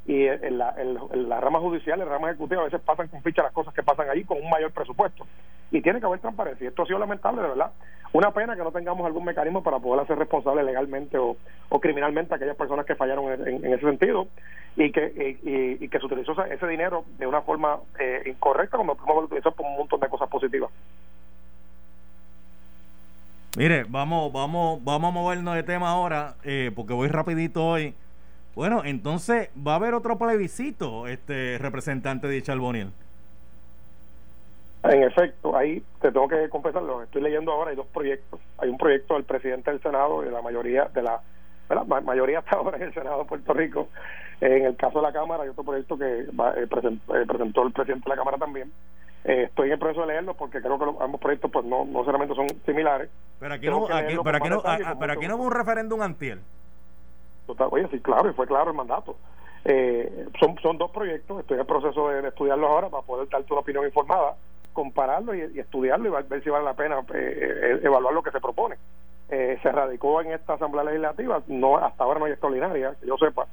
[0.05, 3.21] Y en la, en la rama judicial, en la rama ejecutiva, a veces pasan con
[3.21, 5.25] ficha las cosas que pasan allí con un mayor presupuesto.
[5.69, 6.63] Y tiene que haber transparencia.
[6.63, 7.71] Y esto ha sido lamentable, de verdad.
[8.13, 11.35] Una pena que no tengamos algún mecanismo para poder hacer responsable legalmente o,
[11.69, 14.27] o criminalmente a aquellas personas que fallaron en, ese sentido
[14.77, 19.21] y que, y, que se utilizó ese dinero de una forma eh, incorrecta cuando lo
[19.21, 20.71] utilizó por un montón de cosas positivas.
[23.57, 27.95] Mire, vamos, vamos, vamos a movernos de tema ahora, eh, porque voy rapidito hoy.
[28.53, 32.91] Bueno, entonces va a haber otro plebiscito, este representante de Charboniel.
[34.83, 38.39] En efecto, ahí te tengo que confesarlo, estoy leyendo ahora, hay dos proyectos.
[38.59, 41.19] Hay un proyecto del presidente del Senado y de la mayoría, de la,
[42.03, 43.87] mayoría hasta ahora en el Senado de Puerto Rico.
[44.39, 46.67] En el caso de la Cámara hay otro proyecto que eh, eh,
[47.27, 48.71] presentó el presidente de la Cámara también,
[49.27, 52.05] eh, estoy en el proceso de leerlo porque creo que ambos proyectos pues no, no
[52.05, 53.09] solamente son similares.
[53.41, 54.63] Pero aquí no, aquí, pero aquí no,
[54.97, 56.39] pero aquí no hubo un referéndum antiel.
[57.45, 59.17] oye, sí, claro, y fue claro el mandato.
[59.65, 63.51] Eh, son, son dos proyectos, estoy en el proceso de, estudiarlos ahora para poder darte
[63.51, 64.37] una opinión informada,
[64.71, 68.77] compararlo y, estudiarlo y ver si vale la pena eh, evaluar lo que se propone.
[69.27, 73.45] se radicó en esta Asamblea Legislativa, no hasta ahora no hay extraordinaria, que yo sepa,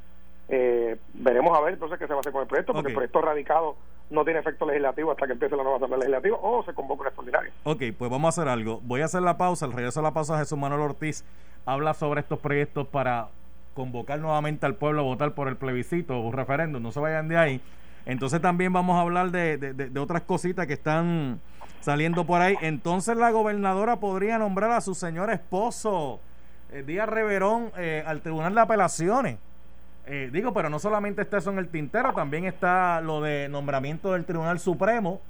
[0.48, 2.94] eh, veremos a ver entonces qué se va a hacer con el proyecto, porque el
[2.94, 3.76] proyecto radicado
[4.10, 7.06] no tiene efecto legislativo hasta que empiece la nueva asamblea legislativa o se convoca un
[7.06, 7.52] extraordinario.
[7.64, 8.80] Ok, pues vamos a hacer algo.
[8.82, 9.64] Voy a hacer la pausa.
[9.64, 11.24] Al regreso de la pausa, Jesús Manuel Ortiz
[11.64, 13.28] habla sobre estos proyectos para
[13.74, 16.82] convocar nuevamente al pueblo a votar por el plebiscito o referéndum.
[16.82, 17.60] No se vayan de ahí.
[18.06, 21.40] Entonces también vamos a hablar de, de, otras cositas que están
[21.80, 22.56] saliendo por ahí.
[22.60, 26.20] Entonces la gobernadora podría nombrar a su señor esposo,
[26.70, 29.38] eh, Díaz Reverón, eh, al Tribunal de Apelaciones.
[30.06, 34.12] Eh, digo, pero no solamente está eso en el tintero, también está lo de nombramiento
[34.12, 35.20] del Tribunal Supremo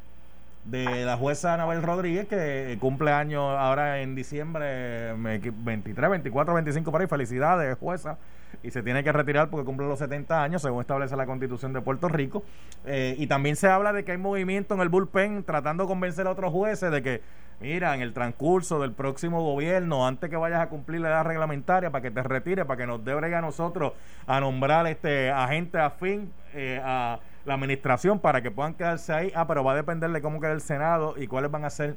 [0.64, 7.00] de la jueza Anabel Rodríguez, que cumple años ahora en diciembre 23, 24, 25 por
[7.00, 7.06] ahí.
[7.06, 8.16] Felicidades, jueza.
[8.62, 11.82] Y se tiene que retirar porque cumple los 70 años, según establece la Constitución de
[11.82, 12.42] Puerto Rico.
[12.86, 16.26] Eh, y también se habla de que hay movimiento en el bullpen tratando de convencer
[16.26, 17.20] a otros jueces de que
[17.60, 21.90] mira, en el transcurso del próximo gobierno, antes que vayas a cumplir la edad reglamentaria,
[21.90, 23.92] para que te retires, para que nos dé a nosotros
[24.26, 29.32] a nombrar este agente afín eh, a la administración para que puedan quedarse ahí.
[29.34, 31.96] Ah, pero va a depender de cómo queda el Senado y cuáles van a ser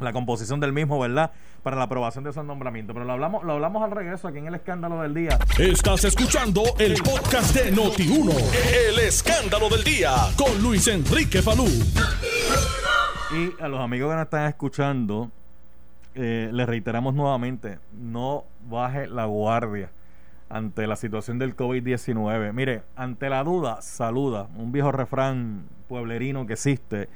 [0.00, 1.30] la composición del mismo, ¿verdad?
[1.62, 2.94] Para la aprobación de esos nombramientos.
[2.94, 5.38] Pero lo hablamos, lo hablamos al regreso aquí en el escándalo del día.
[5.58, 8.34] Estás escuchando el podcast de Noti1.
[8.88, 11.66] El escándalo del día con Luis Enrique Falú.
[13.34, 15.28] Y a los amigos que nos están escuchando,
[16.14, 19.90] eh, les reiteramos nuevamente, no baje la guardia
[20.48, 22.52] ante la situación del COVID-19.
[22.52, 27.08] Mire, ante la duda, saluda, un viejo refrán pueblerino que existe.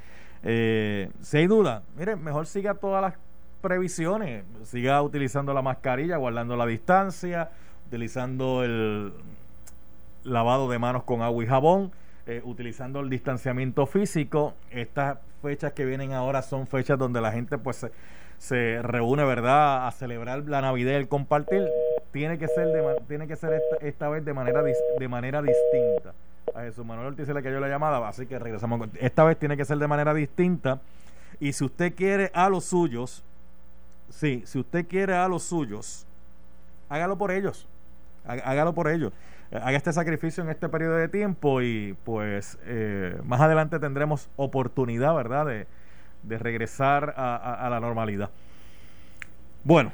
[0.43, 3.15] Eh, si hay duda, mire, mejor siga todas las
[3.61, 7.51] previsiones, siga utilizando la mascarilla, guardando la distancia,
[7.87, 9.13] utilizando el
[10.25, 11.93] lavado de manos con agua y jabón,
[12.27, 14.55] eh, utilizando el distanciamiento físico.
[14.73, 17.93] Estas fechas que vienen ahora son fechas donde la gente pues se,
[18.39, 21.67] se reúne, ¿verdad?, a celebrar la Navidad el compartir.
[22.13, 26.15] Tiene que ser, de, tiene que ser esta, esta vez de manera, de manera distinta.
[26.55, 28.89] A Jesús Manuel Ortiz le cayó la llamada, así que regresamos.
[29.01, 30.81] Esta vez tiene que ser de manera distinta.
[31.41, 33.23] Y si usted quiere a los suyos,
[34.09, 36.07] sí, si usted quiere a los suyos,
[36.89, 37.69] hágalo por ellos.
[38.27, 39.13] Hágalo por ellos
[39.53, 45.15] haga este sacrificio en este periodo de tiempo y pues eh, más adelante tendremos oportunidad,
[45.15, 45.67] ¿verdad?, de,
[46.23, 48.31] de regresar a, la normalidad.
[49.65, 49.93] Bueno,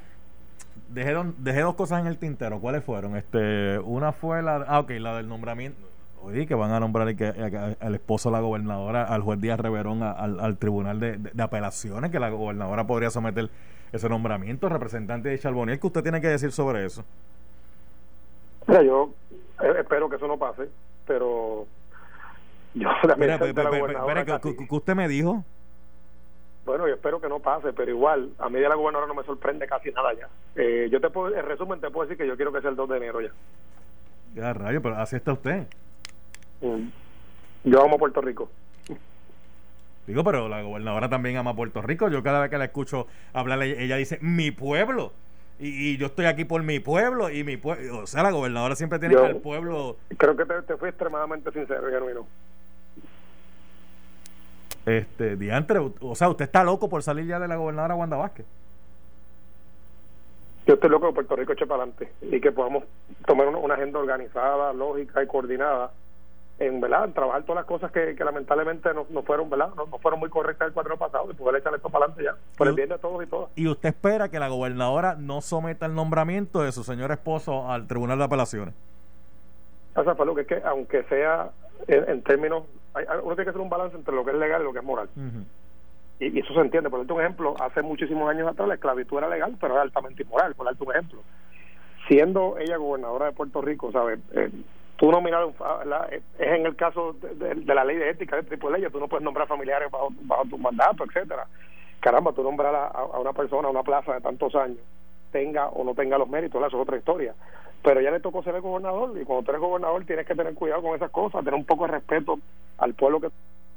[0.89, 2.61] dejé, dejé dos cosas en el tintero.
[2.61, 3.17] ¿Cuáles fueron?
[3.17, 5.81] Este, una fue la, ah, ok, la del nombramiento.
[6.23, 10.41] Oye, que van a nombrar al esposo de la gobernadora, al juez Díaz Reverón, al,
[10.41, 13.51] al tribunal de, de, apelaciones, que la gobernadora podría someter
[13.93, 14.71] ese nombramiento.
[14.71, 17.05] Representante de Charboniel, ¿qué usted tiene que decir sobre eso?
[18.67, 19.11] Mira, yo
[19.63, 20.69] eh, espero que eso no pase,
[21.07, 21.67] pero
[22.75, 25.45] yo Mira, ¿qué usted me dijo?
[26.65, 29.27] Bueno, yo espero que no pase, pero igual, a mí de la gobernadora no me
[29.27, 30.29] sorprende casi nada ya.
[30.57, 32.77] Eh, yo te puedo, en resumen, te puedo decir que yo quiero que sea el
[32.77, 33.31] 2 de enero ya.
[34.35, 35.67] Ya, rayo, pero así está usted.
[36.63, 36.89] Mm.
[37.65, 38.51] Yo amo Puerto Rico.
[40.07, 42.09] Digo, pero la gobernadora también ama Puerto Rico.
[42.09, 45.13] Yo cada vez que la escucho hablar, ella dice, mi pueblo.
[45.59, 47.99] Y, yo estoy aquí por mi pueblo y mi pueblo.
[47.99, 49.97] O sea, la gobernadora siempre tiene que el pueblo.
[50.17, 52.27] Creo que te, te fui extremadamente sincero, genuino.
[54.87, 58.45] Este, diantre, o sea, usted está loco por salir ya de la gobernadora Wanda Vázquez.
[60.67, 62.85] Yo estoy loco de Puerto Rico eche para adelante y que podamos
[63.27, 65.93] tomar una, agenda organizada, lógica y coordinada
[66.59, 70.69] en verdad trabajar todas las cosas que, lamentablemente no, fueron verdad no, fueron muy correctas
[70.69, 73.23] el cuadro pasado y poder echar esto para adelante ya por el bien de todos
[73.23, 77.11] y todas y usted espera que la gobernadora no someta el nombramiento de su señor
[77.11, 78.75] esposo al tribunal de apelaciones
[79.97, 81.51] o sea, lo que es que aunque sea
[81.89, 82.65] en términos
[82.95, 84.85] uno tiene que hacer un balance entre lo que es legal y lo que es
[84.85, 85.09] moral.
[86.21, 86.91] y, eso se entiende.
[86.91, 90.55] Por un ejemplo, hace muchísimos años atrás la esclavitud era legal, pero era altamente inmoral,
[90.55, 91.21] por darte un ejemplo.
[92.09, 94.21] Siendo ella gobernadora de Puerto Rico, ¿sabes?
[94.33, 94.51] Eh,
[94.97, 95.47] tú nominar,
[96.11, 99.09] es en el caso de, la ley de ética de tipo de leyes, tú no
[99.09, 101.47] puedes nombrar familiares bajo, bajo tu mandato, etcétera
[102.01, 104.79] Caramba, tú nombrar a, a, una persona a una plaza de tantos años,
[105.33, 107.35] tenga o no tenga los méritos, eso es otra historia
[107.85, 110.55] pero ya le tocó ser el gobernador y cuando tú eres gobernador tienes que tener
[110.55, 112.39] cuidado con esas cosas, tener un poco de respeto
[112.79, 113.29] al pueblo que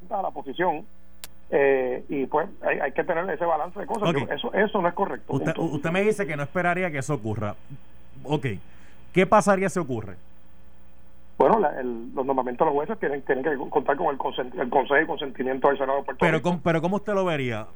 [0.01, 0.85] está a la posición
[1.51, 4.15] eh, y pues hay, que tener ese balance de cosas.
[4.29, 5.33] Eso, eso no es correcto.
[5.33, 7.55] Usted, me dice que no esperaría que eso ocurra.
[8.23, 8.45] Ok,
[9.13, 10.15] ¿qué pasaría si ocurre?
[11.37, 15.05] Bueno, los nombramientos de los jueces tienen, tienen que contar con el, el consejo y
[15.05, 16.59] consentimiento del Senado de Puerto pero, Rico.
[16.63, 17.67] pero ¿cómo usted lo vería?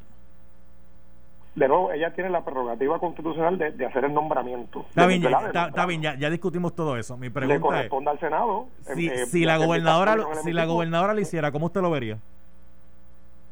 [1.56, 4.86] de nuevo, ella tiene la prerrogativa constitucional de, hacer el nombramiento.
[4.89, 5.06] Está
[5.86, 7.17] bien, ya, ya, discutimos todo eso.
[7.17, 8.67] Mi pregunta le corresponde al Senado.
[8.95, 12.19] Si, eh, si la gobernadora si la gobernadora lo hiciera, ¿cómo usted lo vería?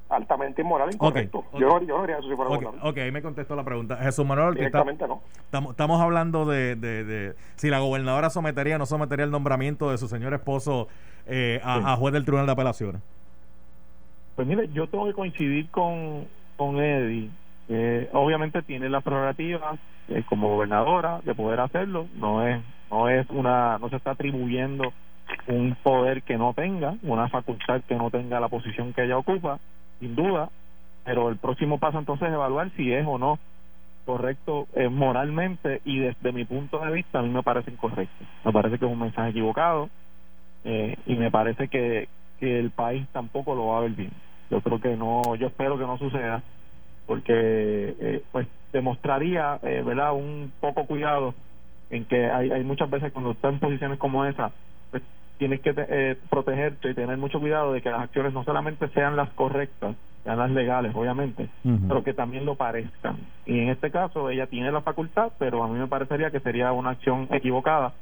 [0.09, 1.45] Altamente inmoral incorrecto.
[1.53, 3.97] Yo, yo no haría eso si fuera okay, ok, ahí me contestó la pregunta.
[3.97, 5.21] Jesús Manuel Directamente no.
[5.45, 9.91] Estamos, estamos hablando de, de, de, si la gobernadora sometería o no sometería el nombramiento
[9.91, 10.87] de su señor esposo
[11.27, 13.01] eh, a, juez del Tribunal de Apelaciones.
[14.35, 17.29] Pues mire, yo tengo que coincidir con, con Eddie
[17.71, 23.29] eh, obviamente tiene la prerrogativa eh, como gobernadora de poder hacerlo no es no es
[23.29, 24.91] una no se está atribuyendo
[25.47, 29.59] un poder que no tenga una facultad que no tenga la posición que ella ocupa
[29.99, 30.49] sin duda
[31.03, 33.39] pero el próximo paso entonces es evaluar si es o no
[34.05, 38.25] correcto eh, moralmente y desde mi punto de vista a mí me parece incorrecto.
[38.43, 39.89] Me parece que es un mensaje equivocado
[40.63, 42.07] eh, y me parece que,
[42.41, 44.11] el país tampoco lo va a ver bien.
[44.49, 46.41] Yo creo que no yo espero que no suceda
[47.05, 47.33] porque
[47.99, 51.33] eh, pues demostraría eh, verdad un poco cuidado
[51.89, 54.51] en que hay, hay muchas veces cuando estás en posiciones como esa
[55.39, 59.15] tienes que eh, protegerte y tener mucho cuidado de que las acciones no solamente sean
[59.15, 64.29] las correctas sean las legales obviamente pero que también lo parezcan y en este caso
[64.29, 67.93] ella tiene la facultad pero a mí me parecería que sería una acción equivocada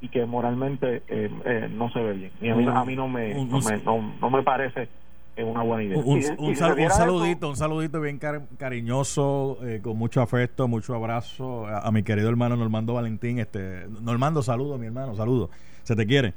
[0.00, 3.08] y que moralmente eh, eh, no se ve bien y a mí, a mí no
[3.08, 4.88] me no me, no, no me parece
[5.36, 5.98] es una buena idea.
[5.98, 6.56] Un,
[6.90, 8.18] saludito, un saludito bien
[8.58, 13.38] cariñoso, eh, con mucho afecto, mucho abrazo a, mi querido hermano Normando Valentín.
[13.38, 15.50] Este, Normando, saludo, mi hermano, saludo.
[15.82, 16.32] Se te quiere.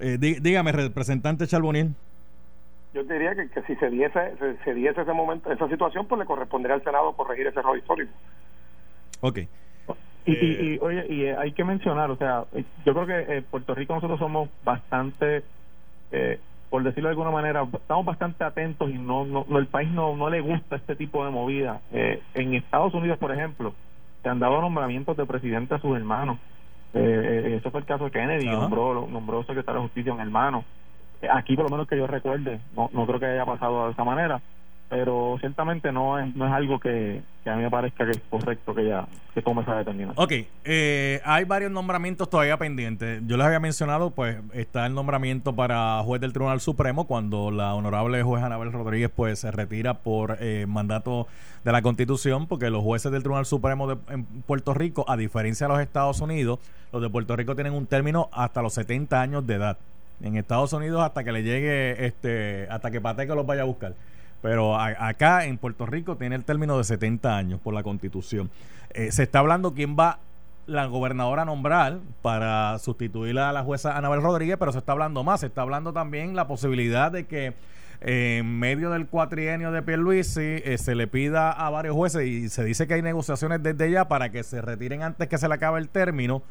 [0.00, 1.88] Eh, dígame, representante Charbonnier.
[2.94, 4.10] Yo diría que, si se diese,
[4.64, 8.12] se, diese ese momento, esa situación, pues le correspondería al Senado corregir ese error histórico.
[9.20, 9.38] Ok.
[9.38, 9.46] Y,
[10.32, 13.36] Eh, y, y, oye, y eh, hay que mencionar, o sea, eh, yo creo que
[13.38, 15.42] en Puerto Rico nosotros somos bastante,
[16.10, 16.38] eh,
[16.70, 20.16] por decirlo de alguna manera, estamos bastante atentos y no, no, no- el país no,
[20.16, 21.80] no le gusta este tipo de movida.
[21.92, 23.74] Eh, en Estados Unidos, por ejemplo,
[24.22, 26.38] se han dado nombramientos de presidente a sus hermanos.
[26.94, 28.56] Eh, eh, eso fue el caso de Kennedy, Ajá.
[28.56, 30.64] nombró, nombró secretario de justicia un hermano.
[31.20, 33.92] Eh, Aquí, por lo menos que yo recuerde, no, no creo que haya pasado de
[33.92, 34.40] esa manera,
[34.88, 38.74] pero ciertamente no es, no es algo que, a mí me parezca que es correcto
[38.74, 40.14] que ya que tome esa determinación.
[40.22, 40.32] Ok,
[40.64, 43.22] eh, hay varios nombramientos todavía pendientes.
[43.26, 47.74] Yo les había mencionado, pues está el nombramiento para juez del Tribunal Supremo cuando la
[47.74, 51.26] honorable juez Anabel Rodríguez pues se retira por eh, mandato
[51.64, 55.66] de la Constitución, porque los jueces del Tribunal Supremo de, en Puerto Rico, a diferencia
[55.66, 56.60] de los Estados Unidos,
[56.92, 59.78] los de Puerto Rico tienen un término hasta los 70 años de edad.
[60.22, 63.94] En Estados Unidos hasta que le llegue, este, hasta que Pateco los vaya a buscar.
[64.42, 68.50] Pero a- acá en Puerto Rico tiene el término de 70 años por la constitución.
[68.90, 70.20] Eh, se está hablando quién va
[70.66, 75.24] la gobernadora a nombrar para sustituir a la jueza Anabel Rodríguez, pero se está hablando
[75.24, 75.40] más.
[75.40, 77.54] Se está hablando también la posibilidad de que
[78.00, 82.48] eh, en medio del cuatrienio de Pierluisi eh, se le pida a varios jueces y
[82.48, 85.54] se dice que hay negociaciones desde ya para que se retiren antes que se le
[85.54, 86.42] acabe el término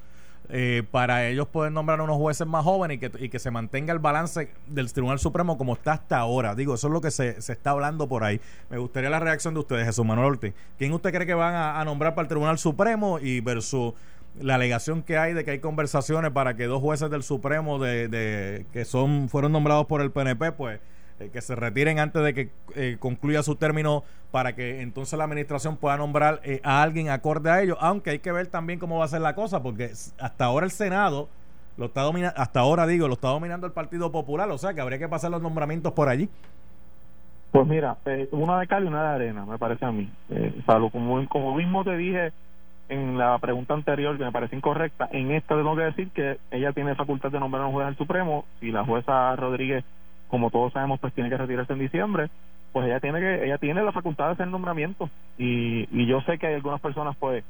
[0.49, 3.91] eh, para ellos poder nombrar unos jueces más jóvenes y que, y que se mantenga
[3.91, 6.55] el balance del Tribunal Supremo como está hasta ahora.
[6.55, 8.39] Digo, eso es lo que se, se está hablando por ahí.
[8.69, 10.53] Me gustaría la reacción de ustedes, Jesús Manuel Ortiz.
[10.77, 13.93] ¿Quién usted cree que van a, a nombrar para el Tribunal Supremo y versus
[14.39, 18.07] la alegación que hay de que hay conversaciones para que dos jueces del Supremo de,
[18.07, 20.79] de que son fueron nombrados por el PNP, pues
[21.19, 25.25] eh, que se retiren antes de que eh, concluya su término para que entonces la
[25.25, 28.99] administración pueda nombrar eh, a alguien acorde a ello, aunque hay que ver también cómo
[28.99, 31.29] va a ser la cosa, porque hasta ahora el Senado
[31.77, 34.81] lo está dominando, hasta ahora digo, lo está dominando el Partido Popular, o sea que
[34.81, 36.29] habría que pasar los nombramientos por allí.
[37.51, 40.09] Pues mira, eh, una de cal y una de arena, me parece a mí.
[40.29, 42.33] Eh, o sea, como, como mismo te dije
[42.89, 46.73] en la pregunta anterior, que me parece incorrecta, en esta tengo que decir que ella
[46.73, 49.83] tiene facultad de nombrar a un juez del Supremo y la jueza Rodríguez,
[50.27, 52.29] como todos sabemos, pues tiene que retirarse en diciembre,
[52.73, 56.37] pues ella tiene que ella tiene la facultad de hacer nombramiento y, y yo sé
[56.37, 57.43] que hay algunas personas pues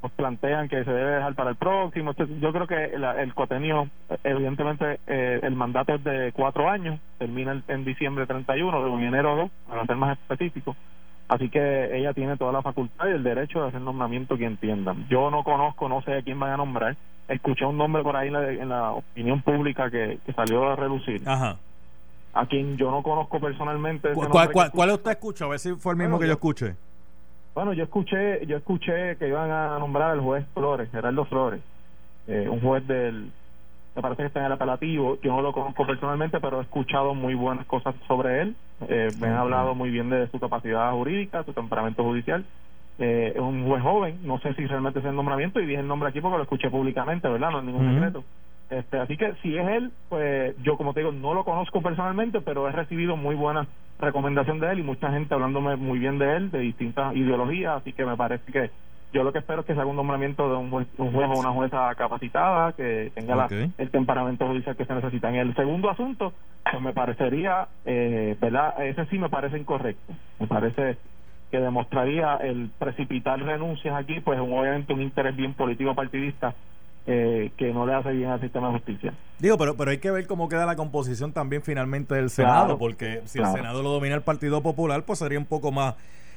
[0.00, 2.14] pues plantean que se debe dejar para el próximo.
[2.40, 3.86] Yo creo que la- el cotenio,
[4.24, 9.36] evidentemente, eh, el mandato es de cuatro años, termina en diciembre 31, o en enero
[9.36, 10.74] 2, para ser más específico.
[11.28, 15.06] Así que ella tiene toda la facultad y el derecho de hacer nombramiento que entiendan.
[15.08, 16.96] Yo no conozco, no sé a quién van a nombrar.
[17.28, 20.76] Escuché un nombre por ahí en la, en la opinión pública que, que salió a
[20.76, 21.56] relucir, Ajá.
[22.32, 24.12] A quien yo no conozco personalmente.
[24.14, 25.44] ¿Cuál, cuál, cuál usted escucha?
[25.44, 26.74] A ver si fue el mismo Bueno, que yo yo- escuché.
[27.54, 31.60] Bueno, yo escuché, yo escuché que iban a nombrar al juez Flores, Gerardo Flores,
[32.28, 33.32] eh, un juez del,
[33.96, 35.18] me parece que está en el apelativo.
[35.20, 38.54] Yo no lo conozco personalmente, pero he escuchado muy buenas cosas sobre él.
[38.88, 42.44] Eh, me han hablado muy bien de su capacidad jurídica, su temperamento judicial.
[43.00, 45.88] Eh, es un juez joven, no sé si realmente es el nombramiento y dije el
[45.88, 47.50] nombre aquí porque lo escuché públicamente, ¿verdad?
[47.50, 48.24] No es ningún secreto.
[48.70, 52.40] Este, así que si es él, pues yo como te digo, no lo conozco personalmente,
[52.40, 53.66] pero he recibido muy buena
[53.98, 57.92] recomendación de él y mucha gente hablándome muy bien de él, de distintas ideologías, así
[57.92, 58.70] que me parece que
[59.12, 61.28] yo lo que espero es que se haga un nombramiento de un juez, un juez
[61.28, 65.28] o una jueza capacitada, que tenga la- el temperamento judicial que se necesita.
[65.30, 66.34] En el segundo asunto,
[66.70, 68.80] pues me parecería, eh, ¿verdad?
[68.84, 70.14] Ese sí me parece incorrecto.
[70.38, 70.98] Me parece
[71.50, 76.54] que demostraría el precipitar renuncias aquí, pues obviamente un interés bien político partidista
[77.06, 79.14] eh, que no le hace bien al sistema de justicia.
[79.38, 82.78] Digo, pero, pero hay que ver cómo queda la composición también finalmente del Senado, Claro,
[82.78, 83.54] porque si claro.
[83.54, 85.94] el Senado lo domina el Partido Popular, pues sería un poco más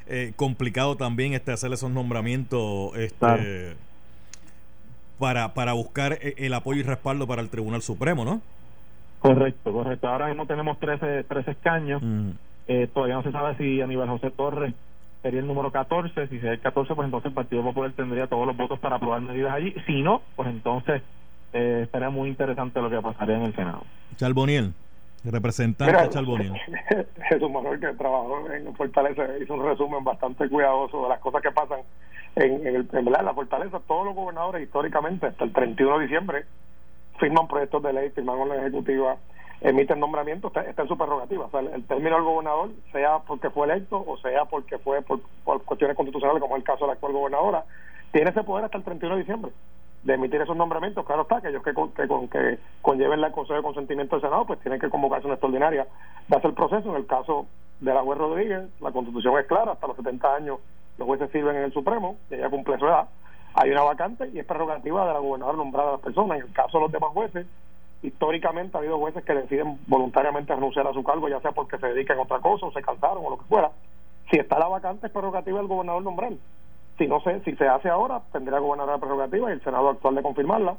[0.07, 3.43] eh, complicado también este hacer esos nombramientos este, Claro.
[5.19, 8.41] para, para buscar eh, el apoyo y respaldo para el Tribunal Supremo, ¿no?
[9.19, 10.07] Correcto, correcto.
[10.07, 12.01] Ahora mismo tenemos 13, 13 escaños.
[12.01, 12.29] Mm.
[12.67, 14.73] Eh, todavía no se sabe si Aníbal José Torres
[15.23, 16.27] sería el número 14.
[16.27, 19.21] Si sería el 14, pues entonces el Partido Popular tendría todos los votos para aprobar
[19.21, 19.73] medidas allí.
[19.87, 21.01] Si no, pues entonces
[21.53, 23.83] eh, estaría muy interesante lo que pasaría en el Senado.
[24.17, 24.73] Charboniel,
[25.23, 26.53] representante Mira, Charboniel.
[27.29, 31.51] Jesús Manuel, que trabajó en Fortaleza, hizo un resumen bastante cuidadoso de las cosas que
[31.51, 31.79] pasan
[32.35, 33.79] en, en, el, en la Fortaleza.
[33.87, 36.45] Todos los gobernadores históricamente, hasta el 31 de diciembre,
[37.19, 39.15] firman proyectos de ley, firman con la ejecutiva,
[39.61, 41.47] emiten nombramientos, está, está en su prerrogativa.
[41.73, 45.95] El, término del gobernador, sea porque fue electo o sea porque fue por, por cuestiones
[45.95, 47.63] constitucionales, como es el caso de la actual gobernadora,
[48.11, 49.51] tiene ese poder hasta el 31 de diciembre
[50.03, 51.05] de emitir esos nombramientos.
[51.05, 54.59] Claro está, que, con- que, con- que conlleven la Consejo de Consentimiento del Senado, pues
[54.59, 55.87] tienen que convocarse una extraordinaria
[56.27, 56.89] de hacer el proceso.
[56.89, 57.45] En el caso
[57.79, 60.59] de la juez Rodríguez, la Constitución es clara, hasta los 70 años
[60.97, 63.07] los jueces sirven en el Supremo, ella cumple su edad.
[63.55, 66.37] Hay una vacante y es prerrogativa de la gobernadora nombrar a las personas.
[66.39, 67.47] En el caso de los demás jueces,
[68.03, 71.87] históricamente ha habido jueces que deciden voluntariamente renunciar a su cargo, ya sea porque se
[71.87, 73.71] dedican a otra cosa o se cansaron o lo que fuera.
[74.29, 76.33] Si está la vacante, es prerrogativa del gobernador nombrar.
[76.97, 80.21] Si no se, si se hace ahora, tendría gobernador prerrogativa y el Senado actual de
[80.21, 80.75] confirmarla.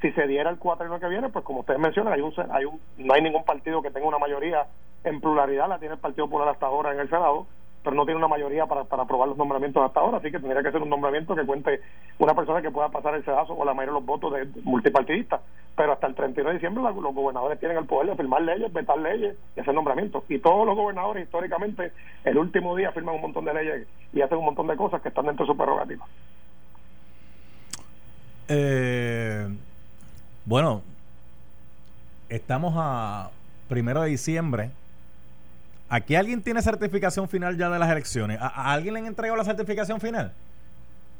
[0.00, 2.80] Si se diera el año que viene, pues como ustedes mencionan, hay un, hay un,
[2.98, 4.66] no hay ningún partido que tenga una mayoría
[5.04, 7.46] en pluralidad, la tiene el Partido Popular hasta ahora en el Senado,
[7.82, 10.62] pero no tiene una mayoría para, para aprobar los nombramientos hasta ahora, así que tendría
[10.62, 11.80] que ser un nombramiento que cuente
[12.18, 15.40] una persona que pueda pasar el sedazo o la mayoría de los votos de, multipartidistas.
[15.76, 18.98] Pero hasta el 31 de diciembre los gobernadores tienen el poder de firmar leyes, vetar
[18.98, 20.22] leyes y hacer nombramientos.
[20.28, 21.92] Y todos los gobernadores históricamente
[22.24, 25.08] el último día firman un montón de leyes y hacen un montón de cosas que
[25.08, 26.06] están dentro de su prerrogativa.
[28.48, 29.48] Eh,
[30.44, 30.82] bueno,
[32.28, 33.30] estamos a
[33.68, 34.70] primero de diciembre
[35.92, 38.38] ¿Aquí alguien tiene certificación final ya de las elecciones?
[38.40, 40.32] ¿A, alguien le han entregado la certificación final?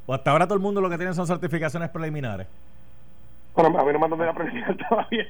[0.06, 2.46] ¿O hasta ahora todo el mundo lo que tiene son certificaciones preliminares?
[3.54, 5.26] Bueno, a mí no me han dado la preliminar todavía.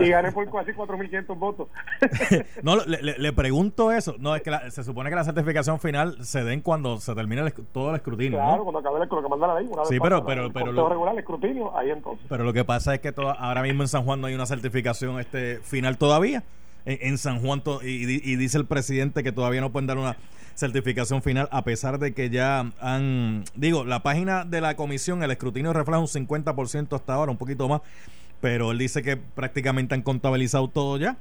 [0.00, 1.68] y gané por casi 4.500 votos.
[2.64, 4.16] no, le, pregunto eso.
[4.18, 7.90] No, es que se supone que la certificación final se den cuando se termine todo
[7.90, 8.36] el escrutinio.
[8.38, 9.68] Claro, cuando acabe el, lo que manda la ley.
[9.70, 12.26] Una sí, pero, pero, pero, lo, regular, el escrutinio, ahí entonces.
[12.28, 15.20] Pero lo que pasa es que ahora mismo en San Juan no hay una certificación
[15.20, 16.42] este final todavía
[16.86, 20.16] en, San Juan y, dice el presidente que todavía no pueden dar una
[20.54, 25.30] certificación final a pesar de que ya han, digo, la página de la comisión, el
[25.30, 27.82] escrutinio refleja un 50% hasta ahora, un poquito más,
[28.40, 31.16] pero él dice que prácticamente han contabilizado todo ya.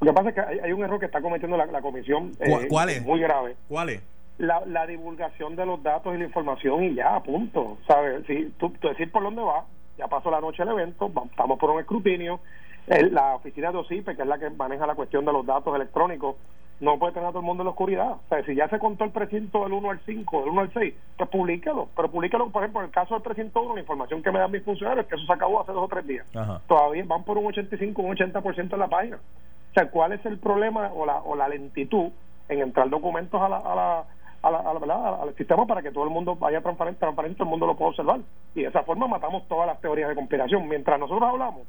[0.00, 2.32] Lo que pasa es que hay, un error que está cometiendo la, comisión.
[2.40, 3.04] Eh, ¿Cuál es?
[3.04, 3.54] Muy grave.
[3.68, 4.02] ¿Cuál es?
[4.38, 7.76] La, la, divulgación de los datos y la información y ya, punto.
[7.86, 8.24] ¿Sabes?
[8.26, 9.66] Si tú, tú decir por dónde va,
[9.98, 12.40] ya pasó la noche el evento, estamos por un escrutinio,
[12.86, 16.36] la oficina de OSIPE, que es la que maneja la cuestión de los datos electrónicos,
[16.80, 18.12] no puede tener a todo el mundo en la oscuridad.
[18.12, 20.72] O sea, si ya se contó el precinto del 1 al 5, del 1 al
[20.72, 21.88] 6, pues publíquelo.
[21.94, 24.50] Pero publíquelo, por ejemplo, en el caso del precinto 1, la información que me dan
[24.50, 26.26] mis funcionarios, que eso se acabó hace dos o tres días.
[26.66, 29.16] Todavía van por un 85, un 80% en la página.
[29.16, 32.08] O sea, ¿cuál es el problema o la, o la lentitud
[32.48, 34.04] en entrar documentos a la, a la
[34.42, 37.66] a la, al sistema para que todo el mundo vaya transparente, transparente, todo el mundo
[37.66, 38.20] lo pueda observar.
[38.54, 40.66] Y de esa forma matamos todas las teorías de conspiración.
[40.66, 41.66] Mientras nosotros hablamos,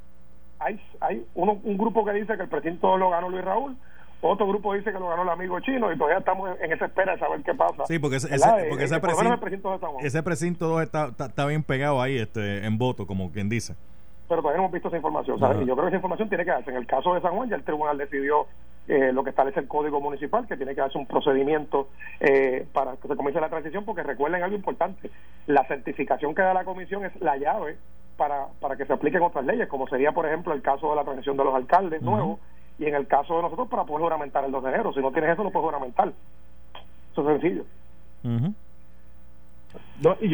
[0.61, 3.75] hay, hay uno, un grupo que dice que el presidente lo ganó Luis Raúl,
[4.21, 7.13] otro grupo dice que lo ganó el amigo chino y todavía estamos en esa espera
[7.13, 7.85] de saber qué pasa.
[7.87, 8.27] Sí, porque ese,
[8.69, 13.31] porque ese, precinto, ese precinto 2 está, está, bien pegado ahí este en voto, como
[13.31, 13.75] quien dice.
[14.29, 15.37] Pero todavía no hemos visto esa información.
[15.37, 16.69] Y yo creo que esa información tiene que darse.
[16.69, 18.45] En el caso de San Juan, ya el tribunal decidió
[18.87, 21.89] eh, lo que establece el código municipal, que tiene que darse un procedimiento
[22.19, 25.09] eh, para que se comience la transición, porque recuerden algo importante:
[25.47, 27.77] la certificación que da la comisión es la llave
[28.21, 31.03] para, para que se apliquen otras leyes, como sería, por ejemplo, el caso de la
[31.03, 32.39] transición de los alcaldes nuevos,
[32.77, 34.93] y en el caso de nosotros para poder juramentar el 2 de enero.
[34.93, 36.13] Si no tienes eso, no puedes juramentar.
[37.11, 37.63] Eso es sencillo.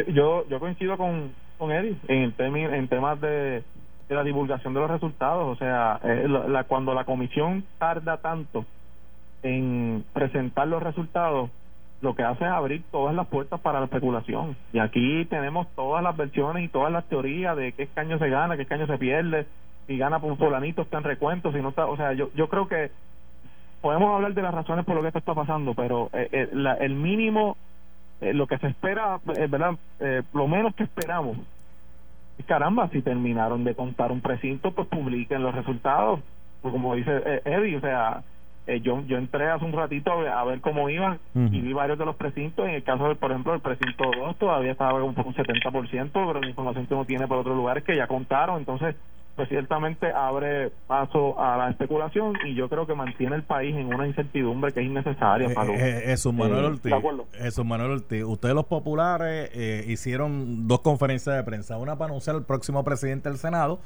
[0.10, 3.64] yo, yo, coincido con, con Eddie en, el tema, en temas de,
[4.10, 5.48] de la divulgación de los resultados.
[5.48, 8.66] O sea, eh, la, cuando la comisión tarda tanto
[9.44, 11.50] en presentar los resultados,
[12.02, 14.56] lo que hace es abrir todas las puertas para la especulación.
[14.74, 18.56] Y aquí tenemos todas las versiones y todas las teorías de qué escaño se gana,
[18.56, 19.48] qué escaño se pierde,
[19.88, 21.88] si gana por un fulanito, está en recuento, si no está.
[21.88, 22.92] O sea, yo, yo creo que
[23.82, 26.94] podemos hablar de las razones por lo que esto está pasando, pero eh, eh, el
[26.94, 27.58] mínimo,
[28.22, 29.76] eh, lo que se espera, ¿verdad?
[30.34, 31.38] lo menos que esperamos
[32.46, 36.22] caramba, si terminaron de contar un precinto, pues publiquen los resultados.
[36.62, 38.24] Pues como dice Eddie, o sea,
[38.68, 42.04] eh, yo, yo entré hace un ratito a ver, cómo iban y vi varios de
[42.04, 42.68] los precintos.
[42.68, 46.12] En el caso, de, por ejemplo, del precinto 2 todavía estaba un poco un 70%,
[46.12, 48.58] pero la información que uno tiene por otros lugares que ya contaron.
[48.58, 48.96] Entonces,
[49.38, 53.94] pues ciertamente abre paso a la especulación y yo creo que mantiene el país en
[53.94, 55.54] una incertidumbre que es innecesaria.
[55.54, 56.94] para eh, eh, Manuel Ortiz,
[57.40, 59.50] eso, Manuel Ortiz, ustedes los populares
[59.88, 63.80] hicieron dos conferencias de prensa, una para anunciar al próximo presidente del Senado,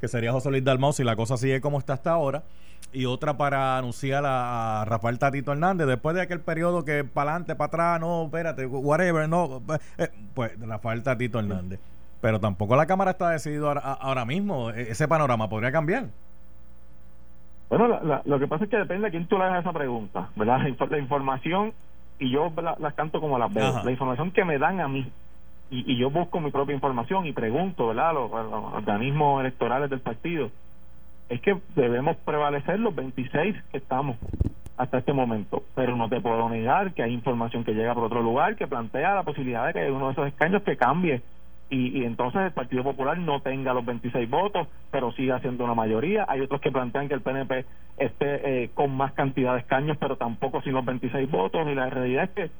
[0.00, 2.44] que sería José Luis Dalmau, si la cosa sigue como está hasta ahora,
[2.92, 7.54] y otra para anunciar a, Rafael Tatito Hernández después de aquel periodo que para adelante,
[7.54, 9.62] para atrás, no, espérate, whatever, no,
[9.98, 11.80] eh, pues Rafael Tatito Hernández.
[12.20, 16.06] Pero tampoco la Cámara está decidido ahora, mismo, e, ese panorama podría cambiar.
[17.70, 20.60] Bueno, lo que pasa es que depende de quién tú le hagas esa pregunta, ¿verdad?
[20.90, 21.72] La, información,
[22.18, 25.10] y yo las canto como las veo, la información que me dan a mí,
[25.70, 28.12] y, yo busco mi propia información y pregunto, ¿verdad?
[28.12, 30.50] los organismos electorales del partido,
[31.30, 34.18] es que debemos prevalecer los 26 que estamos
[34.76, 35.62] hasta este momento.
[35.74, 39.14] Pero no te puedo negar que hay información que llega por otro lugar que plantea
[39.14, 41.22] la posibilidad de que uno de esos escaños que cambie
[41.70, 46.26] y, entonces el Partido Popular no tenga los 26 votos, pero siga siendo una mayoría.
[46.28, 47.64] Hay otros que plantean que el PNP
[47.96, 51.68] esté eh, con más cantidad de escaños, pero tampoco sin los 26 votos.
[51.68, 52.50] Y la realidad es que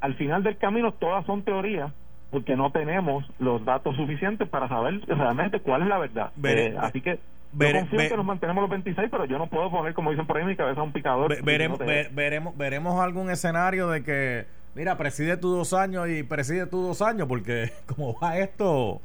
[0.00, 1.92] al final del camino todas son teorías
[2.30, 6.32] porque no tenemos los datos suficientes para saber realmente cuál es la verdad.
[6.42, 7.18] Eh, así que
[7.58, 10.44] yo que nos mantenemos los 26, pero yo no puedo poner, como dicen por ahí,
[10.44, 11.42] mi cabeza un picador.
[11.42, 16.82] veremos, veremos, veremos algún escenario de que Mira, preside tú dos años y preside tú
[16.82, 19.00] dos años, porque como va esto.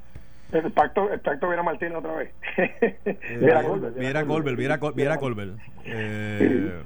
[0.52, 2.32] El pacto, el pacto viera Martín otra vez.
[3.40, 3.96] Viera Colbert.
[3.96, 4.58] Viera Colbert,
[4.96, 5.60] viera Colbert.
[5.86, 6.82] Eh,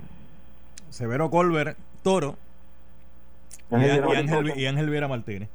[0.89, 2.35] Severo Colbert, Toro.
[3.71, 5.49] Y, Ángel, y Ángel Viera Martínez.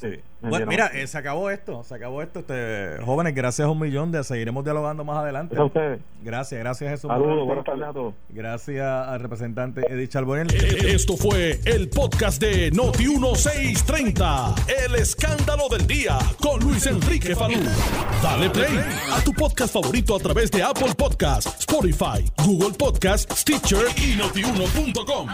[0.00, 0.20] Sí.
[0.40, 2.38] Bueno, mira, eh, se acabó esto, se acabó esto.
[2.38, 5.56] Este, jóvenes, gracias a un millón de seguiremos dialogando más adelante.
[6.22, 7.10] Gracias, gracias Jesús.
[7.10, 8.14] Saludos, buenas tardes a todos.
[8.28, 10.46] Gracias al representante Edith Charbonel.
[10.54, 14.54] Eh, esto fue el podcast de Noti 1630,
[14.86, 17.58] El escándalo del día con Luis Enrique Falú.
[18.22, 18.78] Dale play
[19.12, 25.28] a tu podcast favorito a través de Apple Podcasts, Spotify, Google Podcasts, Stitcher y notiuno.com.